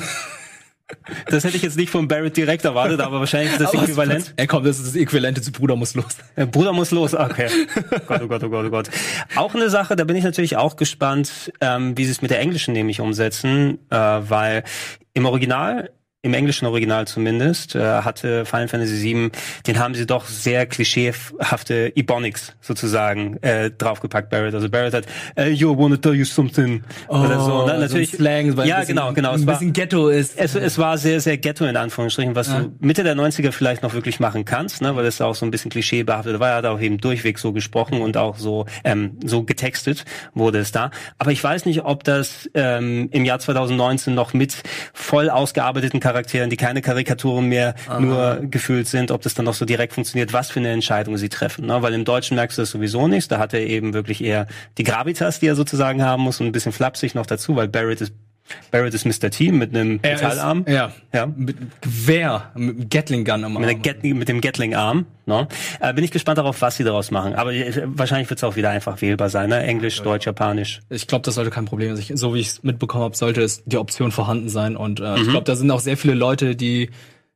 Das 1.29 1.43
hätte 1.43 1.57
ich 1.57 1.63
jetzt 1.63 1.77
nicht 1.77 1.89
von 1.89 2.07
Barrett 2.07 2.37
direkt 2.37 2.63
erwartet, 2.63 3.01
aber 3.01 3.19
wahrscheinlich 3.19 3.53
ist 3.53 3.61
das 3.61 3.73
aber 3.73 3.83
äquivalent. 3.83 4.33
Ey, 4.37 4.45
komm, 4.45 4.63
das 4.63 4.77
ist 4.77 4.87
das 4.87 4.95
Äquivalente 4.95 5.41
zu 5.41 5.51
Bruder 5.51 5.75
muss 5.75 5.95
los. 5.95 6.17
Äh, 6.35 6.45
Bruder 6.45 6.73
muss 6.73 6.91
los. 6.91 7.15
Okay. 7.15 7.49
Gott, 8.07 8.21
oh 8.21 8.27
Gott, 8.27 8.43
oh 8.43 8.49
Gott, 8.49 8.65
oh 8.65 8.69
Gott. 8.69 8.89
Auch 9.35 9.55
eine 9.55 9.69
Sache, 9.69 9.95
da 9.95 10.03
bin 10.03 10.15
ich 10.15 10.23
natürlich 10.23 10.57
auch 10.57 10.75
gespannt, 10.75 11.51
ähm, 11.59 11.97
wie 11.97 12.05
sie 12.05 12.11
es 12.11 12.21
mit 12.21 12.29
der 12.29 12.39
englischen 12.39 12.73
nämlich 12.73 13.01
umsetzen, 13.01 13.79
äh, 13.89 13.95
weil 13.97 14.63
im 15.13 15.25
Original 15.25 15.91
im 16.25 16.33
englischen 16.33 16.65
Original 16.65 17.05
zumindest, 17.05 17.75
äh, 17.75 17.79
hatte 18.01 18.45
Final 18.45 18.67
Fantasy 18.67 19.01
VII, 19.03 19.29
den 19.67 19.79
haben 19.79 19.93
sie 19.93 20.07
doch 20.07 20.25
sehr 20.25 20.65
klischeehafte 20.65 21.91
Ebonics 21.95 22.53
sozusagen 22.61 23.37
äh, 23.43 23.69
draufgepackt, 23.69 24.29
Barrett. 24.31 24.55
Also 24.55 24.67
Barrett 24.69 24.93
hat, 24.95 25.05
äh, 25.37 25.49
yo, 25.49 25.77
wanna 25.77 25.97
tell 25.97 26.13
you 26.15 26.25
something. 26.25 26.83
oder 27.07 27.39
so. 27.39 27.67
Natürlich, 27.67 27.85
Oh, 27.85 27.87
so 27.87 27.97
ein 27.97 28.05
Slang, 28.07 28.57
weil 28.57 28.67
ja, 28.67 28.79
bisschen, 28.79 28.95
genau, 28.95 29.13
genau. 29.13 29.33
Es 29.35 29.41
Ein 29.41 29.47
war, 29.47 29.53
bisschen 29.53 29.73
Ghetto 29.73 30.09
ist. 30.09 30.37
es, 30.37 30.55
es 30.55 30.77
war 30.79 30.97
sehr, 30.97 31.19
sehr 31.21 31.37
Ghetto 31.37 31.65
in 31.65 31.77
Anführungsstrichen, 31.77 32.35
was 32.35 32.47
Ja. 32.47 32.61
du 32.61 32.71
Mitte 32.79 33.03
der 33.03 33.15
90er 33.15 33.51
vielleicht 33.51 33.83
noch 33.83 33.93
wirklich 33.93 34.19
machen 34.19 34.45
kannst, 34.45 34.81
ne, 34.81 34.95
weil 34.95 35.05
es 35.05 35.21
auch 35.21 35.35
so 35.35 35.45
ein 35.45 35.51
bisschen 35.51 35.69
klischeebehaftet 35.69 36.39
war. 36.39 36.49
Er 36.49 36.55
hat 36.57 36.65
auch 36.65 36.81
eben 36.81 36.97
durchweg 36.97 37.37
so 37.37 37.53
gesprochen 37.53 38.01
und 38.01 38.17
auch 38.17 38.37
so, 38.37 38.65
ähm, 38.83 39.19
so 39.23 39.43
getextet 39.43 40.05
wurde 40.33 40.57
es 40.59 40.71
da. 40.71 40.89
Aber 41.19 41.31
ich 41.31 41.43
weiß 41.43 41.65
nicht, 41.65 41.83
ob 41.85 42.03
das 42.03 42.49
ähm, 42.55 43.09
im 43.11 43.25
Jahr 43.25 43.37
2019 43.39 44.15
noch 44.15 44.33
mit 44.33 44.55
voll 44.93 45.29
ausgearbeiteten 45.29 45.99
Charakteren, 45.99 46.14
die 46.23 46.57
keine 46.57 46.81
Karikaturen 46.81 47.47
mehr 47.47 47.75
nur 47.99 48.41
gefüllt 48.43 48.87
sind, 48.87 49.11
ob 49.11 49.21
das 49.21 49.33
dann 49.33 49.45
noch 49.45 49.53
so 49.53 49.65
direkt 49.65 49.93
funktioniert, 49.93 50.33
was 50.33 50.51
für 50.51 50.59
eine 50.59 50.71
Entscheidung 50.71 51.17
sie 51.17 51.29
treffen. 51.29 51.65
Ne? 51.65 51.81
Weil 51.81 51.93
im 51.93 52.05
Deutschen 52.05 52.35
merkst 52.35 52.57
du 52.57 52.61
das 52.61 52.71
sowieso 52.71 53.07
nicht. 53.07 53.31
Da 53.31 53.39
hat 53.39 53.53
er 53.53 53.61
eben 53.61 53.93
wirklich 53.93 54.23
eher 54.23 54.47
die 54.77 54.83
Gravitas, 54.83 55.39
die 55.39 55.47
er 55.47 55.55
sozusagen 55.55 56.03
haben 56.03 56.23
muss 56.23 56.39
und 56.39 56.47
ein 56.47 56.51
bisschen 56.51 56.71
flapsig 56.71 57.15
noch 57.15 57.25
dazu, 57.25 57.55
weil 57.55 57.67
Barrett 57.67 58.01
ist 58.01 58.13
Barrett 58.71 58.93
ist 58.93 59.05
Mr. 59.05 59.29
T 59.31 59.51
mit 59.51 59.75
einem 59.75 59.99
Er 60.03 60.13
Metallarm. 60.13 60.63
Ist, 60.65 60.73
ja. 60.73 60.91
Ja. 61.13 61.25
Mit 61.25 61.57
Gewehr, 61.81 62.51
mit 62.55 62.77
einem 62.77 62.89
Gatling 62.89 63.25
Gun 63.25 63.43
am 63.43 63.53
Mit, 63.53 63.69
Arm. 63.69 63.81
Gatling, 63.81 64.17
mit 64.17 64.27
dem 64.29 64.41
Gatling-Arm. 64.41 65.05
Ne? 65.25 65.47
Äh, 65.79 65.93
bin 65.93 66.03
ich 66.03 66.11
gespannt 66.11 66.37
darauf, 66.37 66.61
was 66.61 66.77
sie 66.77 66.83
daraus 66.83 67.09
machen. 67.09 67.33
Aber 67.33 67.51
wahrscheinlich 67.51 68.29
wird 68.29 68.39
es 68.39 68.43
auch 68.43 68.55
wieder 68.55 68.69
einfach 68.69 69.01
wählbar 69.01 69.29
sein. 69.29 69.49
Ne? 69.49 69.61
Englisch, 69.63 70.01
Deutsch, 70.03 70.25
Japanisch. 70.25 70.81
Ich 70.89 71.07
glaube, 71.07 71.23
das 71.23 71.35
sollte 71.35 71.49
kein 71.49 71.65
Problem 71.65 71.95
sein. 71.95 72.17
So 72.17 72.33
wie 72.35 72.39
ich 72.39 72.47
es 72.47 72.63
mitbekommen 72.63 73.03
habe, 73.03 73.15
sollte 73.17 73.41
es 73.41 73.63
die 73.65 73.77
Option 73.77 74.11
vorhanden 74.11 74.49
sein. 74.49 74.75
Und 74.77 74.99
äh, 74.99 75.03
Mhm. 75.03 75.15
ich 75.23 75.29
glaube, 75.29 75.45
da 75.45 75.55
sind 75.55 75.71
auch 75.71 75.79
sehr 75.79 75.97
viele 75.97 76.13
Leute, 76.13 76.55
die 76.55 76.89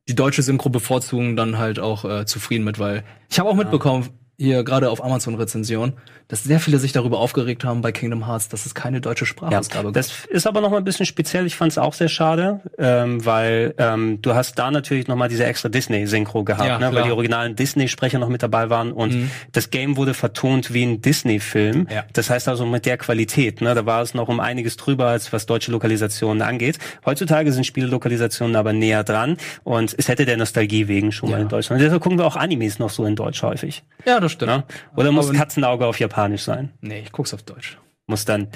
die 0.08 0.14
deutsche 0.14 0.42
Synchro 0.42 0.70
bevorzugen, 0.70 1.36
dann 1.36 1.58
halt 1.58 1.78
auch 1.78 2.04
äh, 2.04 2.24
zufrieden 2.26 2.64
mit, 2.64 2.78
weil 2.78 3.04
ich 3.28 3.38
habe 3.38 3.48
auch 3.48 3.54
mitbekommen, 3.54 4.08
hier 4.40 4.64
gerade 4.64 4.88
auf 4.90 5.04
Amazon-Rezension, 5.04 5.92
dass 6.28 6.44
sehr 6.44 6.60
viele 6.60 6.78
sich 6.78 6.92
darüber 6.92 7.18
aufgeregt 7.18 7.64
haben 7.64 7.80
bei 7.82 7.90
Kingdom 7.92 8.26
Hearts, 8.26 8.48
dass 8.48 8.64
es 8.64 8.74
keine 8.74 9.00
deutsche 9.00 9.24
Ja, 9.24 9.28
Sprachausgabe 9.28 9.86
gibt. 9.88 9.96
das 9.96 10.24
ist 10.28 10.46
aber 10.46 10.60
noch 10.60 10.70
mal 10.70 10.76
ein 10.78 10.84
bisschen 10.84 11.04
speziell. 11.04 11.44
Ich 11.44 11.56
fand 11.56 11.72
es 11.72 11.78
auch 11.78 11.92
sehr 11.92 12.08
schade, 12.08 12.60
ähm, 12.78 13.24
weil 13.26 13.74
ähm, 13.78 14.22
du 14.22 14.34
hast 14.34 14.58
da 14.58 14.70
natürlich 14.70 15.08
noch 15.08 15.16
mal 15.16 15.28
diese 15.28 15.44
extra 15.44 15.68
Disney-Synchro 15.68 16.44
gehabt, 16.44 16.68
Ja, 16.68 16.78
ne? 16.78 16.94
weil 16.94 17.02
die 17.02 17.10
originalen 17.10 17.56
Disney-Sprecher 17.56 18.18
noch 18.18 18.28
mit 18.28 18.42
dabei 18.42 18.70
waren 18.70 18.92
und 18.92 19.28
das 19.52 19.70
Game 19.70 19.96
wurde 19.96 20.14
vertont 20.14 20.72
wie 20.72 20.84
ein 20.84 21.02
Disney-Film. 21.02 21.88
Ja. 21.92 22.04
Das 22.12 22.30
heißt 22.30 22.48
also 22.48 22.64
mit 22.64 22.86
der 22.86 22.96
Qualität. 22.96 23.60
Ne? 23.60 23.74
Da 23.74 23.84
war 23.84 24.00
es 24.02 24.14
noch 24.14 24.28
um 24.28 24.40
einiges 24.40 24.76
drüber, 24.76 25.06
als 25.08 25.32
was 25.32 25.46
deutsche 25.46 25.72
Lokalisationen 25.72 26.42
angeht. 26.42 26.78
Heutzutage 27.04 27.52
sind 27.52 27.64
Spiellokalisationen 27.66 28.56
aber 28.56 28.72
näher 28.72 29.04
dran 29.04 29.36
und 29.64 29.94
es 29.98 30.08
hätte 30.08 30.24
der 30.24 30.36
Nostalgie 30.36 30.88
wegen 30.88 31.12
schon 31.12 31.30
mal 31.30 31.40
in 31.40 31.48
Deutschland. 31.48 31.80
Und 31.80 31.84
deshalb 31.84 32.02
gucken 32.02 32.18
wir 32.18 32.24
auch 32.26 32.36
Animes 32.36 32.78
noch 32.78 32.90
so 32.90 33.04
in 33.04 33.16
Deutsch 33.16 33.42
häufig. 33.42 33.82
ja, 34.06 34.20
das 34.38 34.48
stimmt. 34.48 34.68
Ne? 34.68 34.76
Oder 34.96 35.12
muss 35.12 35.28
Aber- 35.28 35.38
Katzenauge 35.38 35.86
auf 35.86 35.98
Japanisch 35.98 36.42
sein? 36.42 36.70
Nee, 36.80 37.00
ich 37.00 37.12
guck's 37.12 37.34
auf 37.34 37.42
Deutsch. 37.42 37.78
muss 38.06 38.24
dann 38.24 38.48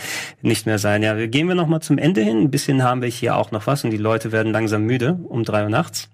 nicht 0.42 0.66
mehr 0.66 0.78
sein. 0.80 1.04
Ja, 1.04 1.26
gehen 1.26 1.46
wir 1.46 1.54
noch 1.54 1.68
mal 1.68 1.80
zum 1.80 1.96
Ende 1.96 2.22
hin. 2.22 2.40
Ein 2.40 2.50
bisschen 2.50 2.82
haben 2.82 3.02
wir 3.02 3.08
hier 3.08 3.36
auch 3.36 3.52
noch 3.52 3.68
was 3.68 3.84
und 3.84 3.92
die 3.92 3.96
Leute 3.98 4.32
werden 4.32 4.50
langsam 4.50 4.82
müde 4.82 5.16
um 5.28 5.44
drei 5.44 5.62
Uhr 5.62 5.68
nachts. 5.70 6.08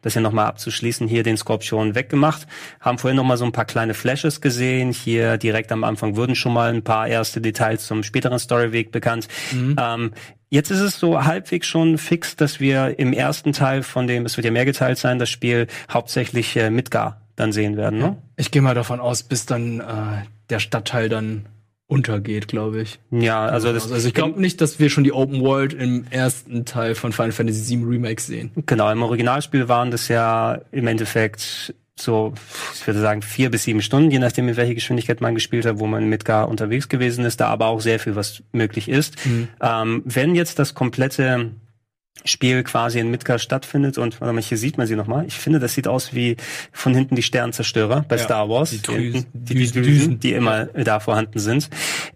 Das 0.00 0.12
hier 0.12 0.22
noch 0.22 0.30
mal 0.30 0.46
abzuschließen. 0.46 1.08
Hier 1.08 1.24
den 1.24 1.36
Skorpion 1.36 1.96
weggemacht. 1.96 2.46
Haben 2.78 2.98
vorhin 2.98 3.16
noch 3.16 3.24
mal 3.24 3.36
so 3.36 3.44
ein 3.44 3.50
paar 3.50 3.64
kleine 3.64 3.94
Flashes 3.94 4.40
gesehen. 4.40 4.92
Hier 4.92 5.38
direkt 5.38 5.72
am 5.72 5.82
Anfang 5.82 6.14
wurden 6.14 6.36
schon 6.36 6.52
mal 6.52 6.72
ein 6.72 6.84
paar 6.84 7.08
erste 7.08 7.40
Details 7.40 7.84
zum 7.84 8.04
späteren 8.04 8.38
Storyweg 8.38 8.92
bekannt. 8.92 9.26
Ähm, 9.52 10.12
Jetzt 10.50 10.70
ist 10.70 10.80
es 10.80 10.98
so 10.98 11.24
halbwegs 11.24 11.66
schon 11.66 11.98
fix, 11.98 12.34
dass 12.36 12.58
wir 12.60 12.98
im 12.98 13.12
ersten 13.12 13.52
Teil 13.52 13.82
von 13.82 14.06
dem, 14.06 14.24
es 14.24 14.36
wird 14.38 14.44
ja 14.46 14.50
mehr 14.50 14.64
geteilt 14.64 14.96
sein, 14.98 15.18
das 15.18 15.28
Spiel 15.28 15.66
hauptsächlich 15.92 16.56
äh, 16.56 16.70
Midgar 16.70 17.20
dann 17.38 17.52
sehen 17.52 17.76
werden. 17.76 17.98
Ne? 17.98 18.16
Ich 18.36 18.50
gehe 18.50 18.62
mal 18.62 18.74
davon 18.74 19.00
aus, 19.00 19.22
bis 19.22 19.46
dann 19.46 19.80
äh, 19.80 19.84
der 20.50 20.58
Stadtteil 20.58 21.08
dann 21.08 21.46
untergeht, 21.86 22.48
glaube 22.48 22.82
ich. 22.82 22.98
Ja, 23.10 23.46
also 23.46 23.72
das 23.72 23.90
also 23.90 24.06
ich 24.06 24.14
glaube 24.14 24.40
nicht, 24.40 24.60
dass 24.60 24.78
wir 24.78 24.90
schon 24.90 25.04
die 25.04 25.12
Open 25.12 25.40
World 25.40 25.72
im 25.72 26.04
ersten 26.10 26.64
Teil 26.66 26.94
von 26.94 27.12
Final 27.12 27.32
Fantasy 27.32 27.76
VII 27.76 27.84
Remake 27.84 28.20
sehen. 28.20 28.50
Genau, 28.66 28.90
im 28.90 29.02
Originalspiel 29.02 29.68
waren 29.68 29.90
das 29.90 30.08
ja 30.08 30.60
im 30.70 30.86
Endeffekt 30.86 31.74
so, 31.96 32.34
ich 32.74 32.86
würde 32.86 33.00
sagen, 33.00 33.22
vier 33.22 33.50
bis 33.50 33.64
sieben 33.64 33.82
Stunden, 33.82 34.10
je 34.10 34.18
nachdem, 34.18 34.48
in 34.48 34.56
welcher 34.56 34.74
Geschwindigkeit 34.74 35.20
man 35.20 35.34
gespielt 35.34 35.66
hat, 35.66 35.78
wo 35.78 35.86
man 35.86 36.08
mit 36.08 36.24
gar 36.24 36.48
unterwegs 36.48 36.88
gewesen 36.88 37.24
ist, 37.24 37.40
da 37.40 37.48
aber 37.48 37.66
auch 37.66 37.80
sehr 37.80 37.98
viel, 37.98 38.14
was 38.14 38.42
möglich 38.52 38.88
ist. 38.88 39.16
Ähm, 39.60 40.02
wenn 40.04 40.34
jetzt 40.34 40.58
das 40.58 40.74
komplette 40.74 41.50
Spiel 42.24 42.62
quasi 42.64 42.98
in 42.98 43.10
Midgar 43.10 43.38
stattfindet 43.38 43.98
und 43.98 44.20
warte 44.20 44.32
mal, 44.34 44.42
hier 44.42 44.58
sieht 44.58 44.78
man 44.78 44.86
sie 44.86 44.96
nochmal. 44.96 45.24
Ich 45.26 45.34
finde, 45.34 45.58
das 45.58 45.74
sieht 45.74 45.88
aus 45.88 46.14
wie 46.14 46.36
von 46.72 46.94
hinten 46.94 47.14
die 47.16 47.22
Sternzerstörer 47.22 48.04
bei 48.08 48.16
Ja, 48.16 48.22
Star 48.22 48.48
Wars. 48.48 48.70
die 48.70 48.82
Drüsen. 48.82 49.26
die, 49.32 49.54
die 49.54 49.60
Düsen. 49.70 49.82
Düsen, 49.82 50.20
die 50.20 50.32
immer 50.32 50.66
da 50.66 51.00
vorhanden 51.00 51.38
sind. 51.38 51.68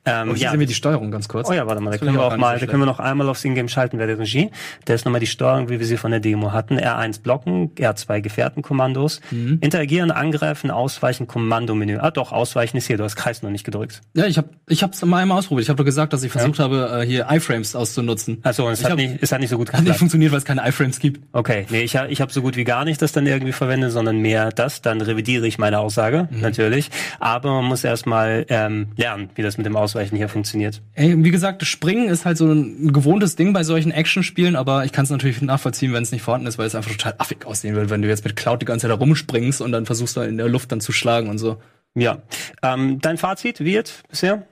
Ähm, 0.04 0.30
Und 0.30 0.36
hier 0.36 0.44
ja. 0.46 0.50
sehen 0.50 0.60
wir 0.60 0.66
die 0.66 0.74
Steuerung 0.74 1.10
ganz 1.10 1.28
kurz. 1.28 1.48
Oh 1.48 1.52
ja, 1.52 1.66
warte 1.66 1.80
mal, 1.80 1.90
da 1.90 1.98
können 1.98 2.14
wir 2.14 2.22
auch 2.24 2.36
mal, 2.36 2.58
so 2.58 2.66
da 2.66 2.70
können 2.70 2.82
wir 2.82 2.86
noch 2.86 3.00
einmal 3.00 3.28
aufs 3.28 3.44
Ingame 3.44 3.68
schalten, 3.68 3.98
wer 3.98 4.06
der 4.06 4.18
Regie. 4.18 4.50
Da 4.84 4.94
ist 4.94 5.04
nochmal 5.04 5.20
die 5.20 5.26
Steuerung, 5.26 5.68
wie 5.68 5.78
wir 5.78 5.86
sie 5.86 5.96
von 5.96 6.10
der 6.10 6.20
Demo 6.20 6.52
hatten. 6.52 6.78
R1 6.78 7.22
blocken, 7.22 7.70
R2 7.76 8.20
Gefährtenkommandos, 8.20 9.20
Mhm. 9.30 9.58
interagieren, 9.60 10.10
angreifen, 10.10 10.70
ausweichen, 10.70 11.26
Kommandomenü. 11.26 11.98
Ah 11.98 12.10
doch, 12.10 12.32
ausweichen 12.32 12.76
ist 12.76 12.86
hier, 12.86 12.96
du 12.98 13.04
hast 13.04 13.16
Kreis 13.16 13.42
noch 13.42 13.50
nicht 13.50 13.64
gedrückt. 13.64 14.00
Ja, 14.14 14.26
ich 14.26 14.36
habe 14.38 14.48
ich 14.68 14.82
hab's 14.82 15.02
mal 15.04 15.18
einmal 15.22 15.38
ausprobiert. 15.38 15.64
Ich 15.64 15.68
habe 15.68 15.76
doch 15.78 15.84
gesagt, 15.84 16.12
dass 16.12 16.22
ich 16.22 16.32
versucht 16.32 16.58
habe, 16.58 17.00
äh, 17.02 17.06
hier 17.06 17.26
Iframes 17.30 17.74
auszunutzen. 17.76 18.38
Also 18.42 18.68
es 18.68 18.80
Ich 18.80 18.84
hat, 18.84 18.92
hab- 18.92 18.98
nicht, 18.98 19.18
es 19.22 19.32
hat 19.32 19.40
nicht 19.40 19.50
so 19.50 19.56
gut 19.58 19.72
Hat 19.72 19.84
nicht 19.92 19.98
funktioniert, 19.98 20.32
weil 20.32 20.38
es 20.38 20.44
keine 20.44 20.66
Iframes 20.66 20.98
gibt. 20.98 21.22
Okay, 21.32 21.66
nee, 21.70 21.82
ich, 21.82 21.94
ich 21.94 22.20
habe 22.20 22.32
so 22.32 22.42
gut 22.42 22.56
wie 22.56 22.64
gar 22.64 22.84
nicht 22.84 23.00
das 23.00 23.12
dann 23.12 23.26
irgendwie 23.26 23.52
verwendet, 23.52 23.92
sondern 23.92 24.18
mehr 24.18 24.50
das. 24.50 24.82
Dann 24.82 25.00
revidiere 25.00 25.46
ich 25.46 25.58
meine 25.58 25.78
Aussage, 25.78 26.28
Mhm. 26.30 26.40
natürlich. 26.40 26.90
Aber 27.20 27.52
man 27.52 27.64
muss 27.66 27.84
erstmal 27.84 28.44
ähm, 28.48 28.88
lernen, 28.96 29.30
wie 29.34 29.42
das 29.42 29.56
mit 29.56 29.66
dem 29.66 29.76
Ausweichen 29.76 30.16
hier 30.16 30.28
funktioniert. 30.28 30.82
Ey, 30.94 31.14
wie 31.24 31.30
gesagt, 31.30 31.64
Springen 31.64 32.08
ist 32.08 32.24
halt 32.24 32.36
so 32.36 32.50
ein 32.52 32.92
gewohntes 32.92 33.36
Ding 33.36 33.52
bei 33.52 33.62
solchen 33.64 33.90
Actionspielen, 33.92 34.56
aber 34.56 34.84
ich 34.84 34.92
kann 34.92 35.04
es 35.04 35.10
natürlich 35.10 35.40
nachvollziehen, 35.42 35.92
wenn 35.92 36.02
es 36.02 36.12
nicht 36.12 36.22
vorhanden 36.22 36.46
ist, 36.46 36.58
weil 36.58 36.66
es 36.66 36.74
einfach 36.74 36.90
total 36.90 37.14
affig 37.18 37.46
aussehen 37.46 37.74
würde, 37.74 37.90
wenn 37.90 38.02
du 38.02 38.08
jetzt 38.08 38.24
mit 38.24 38.36
Cloud 38.36 38.62
die 38.62 38.66
ganze 38.66 38.88
Zeit 38.88 38.90
da 38.90 38.98
rumspringst 38.98 39.60
und 39.60 39.72
dann 39.72 39.86
versuchst 39.86 40.16
du 40.16 40.20
in 40.22 40.36
der 40.38 40.48
Luft 40.48 40.72
dann 40.72 40.80
zu 40.80 40.92
schlagen 40.92 41.28
und 41.28 41.38
so. 41.38 41.60
Ja. 41.94 42.18
Ähm, 42.62 43.00
dein 43.00 43.18
Fazit 43.18 43.60
wird 43.60 44.02
bisher? 44.08 44.46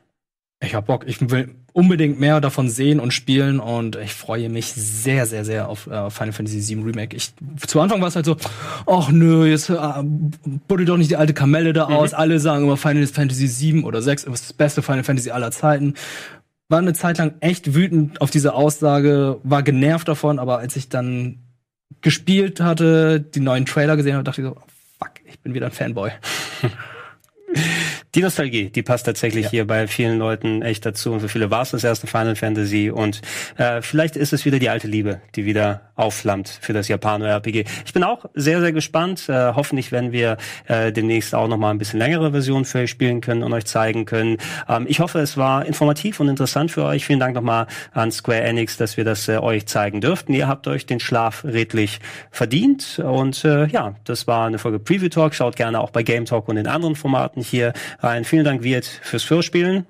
Ich 0.62 0.74
hab 0.74 0.87
Bock. 0.87 1.05
Ich 1.07 1.31
will 1.31 1.55
unbedingt 1.72 2.18
mehr 2.18 2.40
davon 2.40 2.68
sehen 2.68 3.00
und 3.00 3.12
spielen 3.12 3.61
und 3.61 3.96
ich 3.96 4.12
freue 4.12 4.48
mich 4.48 4.72
sehr, 4.72 5.26
sehr, 5.26 5.44
sehr 5.44 5.68
auf 5.68 5.87
äh, 5.87 6.11
Final 6.11 6.33
Fantasy 6.33 6.76
VII 6.76 6.85
Remake. 6.85 7.16
Ich, 7.16 7.33
zu 7.66 7.80
Anfang 7.80 8.00
war 8.00 8.09
es 8.09 8.16
halt 8.16 8.26
so, 8.26 8.37
ach 8.87 9.11
nö, 9.11 9.46
jetzt 9.46 9.70
äh, 9.70 9.76
buddel 10.68 10.87
doch 10.87 10.96
nicht 10.96 11.11
die 11.11 11.16
alte 11.16 11.35
Kamelle 11.35 11.72
da 11.72 11.85
aus. 11.85 12.14
Alle 12.14 12.40
sagen 12.40 12.64
immer 12.64 12.76
Final 12.76 13.06
Fantasy 13.06 13.48
VII 13.48 13.85
oder 13.85 14.02
6 14.02 14.24
ist 14.24 14.48
das 14.48 14.52
beste 14.52 14.83
Final 14.83 15.04
Fantasy 15.04 15.30
aller 15.30 15.50
Zeiten. 15.52 15.94
War 16.68 16.78
eine 16.78 16.94
Zeit 16.94 17.18
lang 17.18 17.35
echt 17.40 17.74
wütend 17.74 18.20
auf 18.20 18.30
diese 18.30 18.54
Aussage, 18.54 19.38
war 19.42 19.62
genervt 19.62 20.09
davon, 20.09 20.38
aber 20.38 20.59
als 20.59 20.76
ich 20.76 20.88
dann 20.88 21.38
gespielt 22.00 22.61
hatte, 22.61 23.20
die 23.20 23.40
neuen 23.40 23.66
Trailer 23.66 23.96
gesehen 23.96 24.14
habe, 24.14 24.24
dachte 24.24 24.40
ich 24.40 24.46
so, 24.46 24.56
fuck, 24.98 25.12
ich 25.24 25.38
bin 25.40 25.54
wieder 25.54 25.66
ein 25.66 25.72
Fanboy. 25.72 26.11
Die 28.16 28.23
Nostalgie, 28.23 28.70
die 28.70 28.83
passt 28.83 29.07
tatsächlich 29.07 29.51
hier 29.51 29.64
bei 29.68 29.87
vielen 29.87 30.18
Leuten 30.18 30.62
echt 30.62 30.85
dazu. 30.85 31.12
Und 31.12 31.20
für 31.20 31.29
viele 31.29 31.53
war 31.53 31.62
es 31.62 31.70
das 31.70 31.85
erste 31.85 32.09
Final 32.09 32.35
Fantasy. 32.35 32.90
Und 32.90 33.20
äh, 33.57 33.83
vielleicht 33.83 34.16
ist 34.16 34.33
es 34.33 34.44
wieder 34.44 34.59
die 34.59 34.68
alte 34.68 34.88
Liebe, 34.88 35.20
die 35.37 35.44
wieder 35.44 35.83
aufflammt 35.94 36.49
für 36.61 36.73
das 36.73 36.88
Japano-RPG. 36.88 37.66
Ich 37.87 37.92
bin 37.92 38.03
auch 38.03 38.25
sehr, 38.35 38.61
sehr 38.61 38.73
gespannt. 38.73 39.29
Äh, 39.29 39.53
hoffentlich 39.55 39.92
werden 39.92 40.11
wir 40.11 40.38
äh, 40.66 40.90
demnächst 40.90 41.37
auch 41.37 41.46
noch 41.46 41.57
mal 41.57 41.70
ein 41.70 41.79
bisschen 41.79 42.01
längere 42.01 42.33
Version 42.33 42.64
für 42.64 42.81
euch 42.81 42.90
spielen 42.90 43.20
können 43.20 43.44
und 43.44 43.53
euch 43.53 43.66
zeigen 43.66 44.07
können. 44.07 44.38
Ähm, 44.68 44.87
ich 44.88 44.99
hoffe, 44.99 45.20
es 45.20 45.37
war 45.37 45.64
informativ 45.64 46.18
und 46.18 46.29
interessant 46.29 46.73
für 46.73 46.83
euch. 46.83 47.07
Vielen 47.07 47.20
Dank 47.20 47.37
nochmal 47.37 47.68
an 47.92 48.11
Square 48.11 48.40
Enix, 48.40 48.77
dass 48.77 48.96
wir 48.96 49.05
das 49.05 49.29
äh, 49.29 49.38
euch 49.38 49.66
zeigen 49.66 50.01
dürften. 50.01 50.33
Ihr 50.33 50.49
habt 50.49 50.66
euch 50.66 50.85
den 50.85 50.99
Schlaf 50.99 51.44
redlich 51.44 52.01
verdient. 52.33 53.01
Und 53.05 53.44
äh, 53.44 53.66
ja, 53.66 53.94
das 54.03 54.27
war 54.27 54.49
eine 54.49 54.59
Folge 54.59 54.81
Preview 54.81 55.11
Talk. 55.11 55.33
Schaut 55.33 55.55
gerne 55.55 55.79
auch 55.79 55.90
bei 55.90 56.03
Game 56.03 56.25
Talk 56.25 56.49
und 56.49 56.57
den 56.57 56.66
anderen 56.66 56.96
Formaten 56.96 57.40
hier 57.40 57.73
rein. 58.00 58.24
Vielen 58.24 58.44
Dank, 58.44 58.62
Wirt, 58.62 58.84
fürs 58.84 59.24
Vorspielen. 59.24 59.86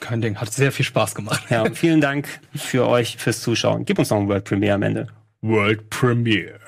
Kein 0.00 0.20
Ding, 0.20 0.36
hat 0.36 0.52
sehr 0.52 0.72
viel 0.72 0.84
Spaß 0.84 1.14
gemacht. 1.14 1.44
Ja, 1.50 1.62
und 1.62 1.76
vielen 1.76 2.00
Dank 2.00 2.28
für 2.54 2.86
euch 2.86 3.16
fürs 3.16 3.40
Zuschauen. 3.40 3.84
Gib 3.84 3.98
uns 3.98 4.10
noch 4.10 4.18
ein 4.18 4.28
World 4.28 4.44
Premiere 4.44 4.74
am 4.74 4.82
Ende. 4.82 5.06
World 5.40 5.88
Premiere. 5.90 6.65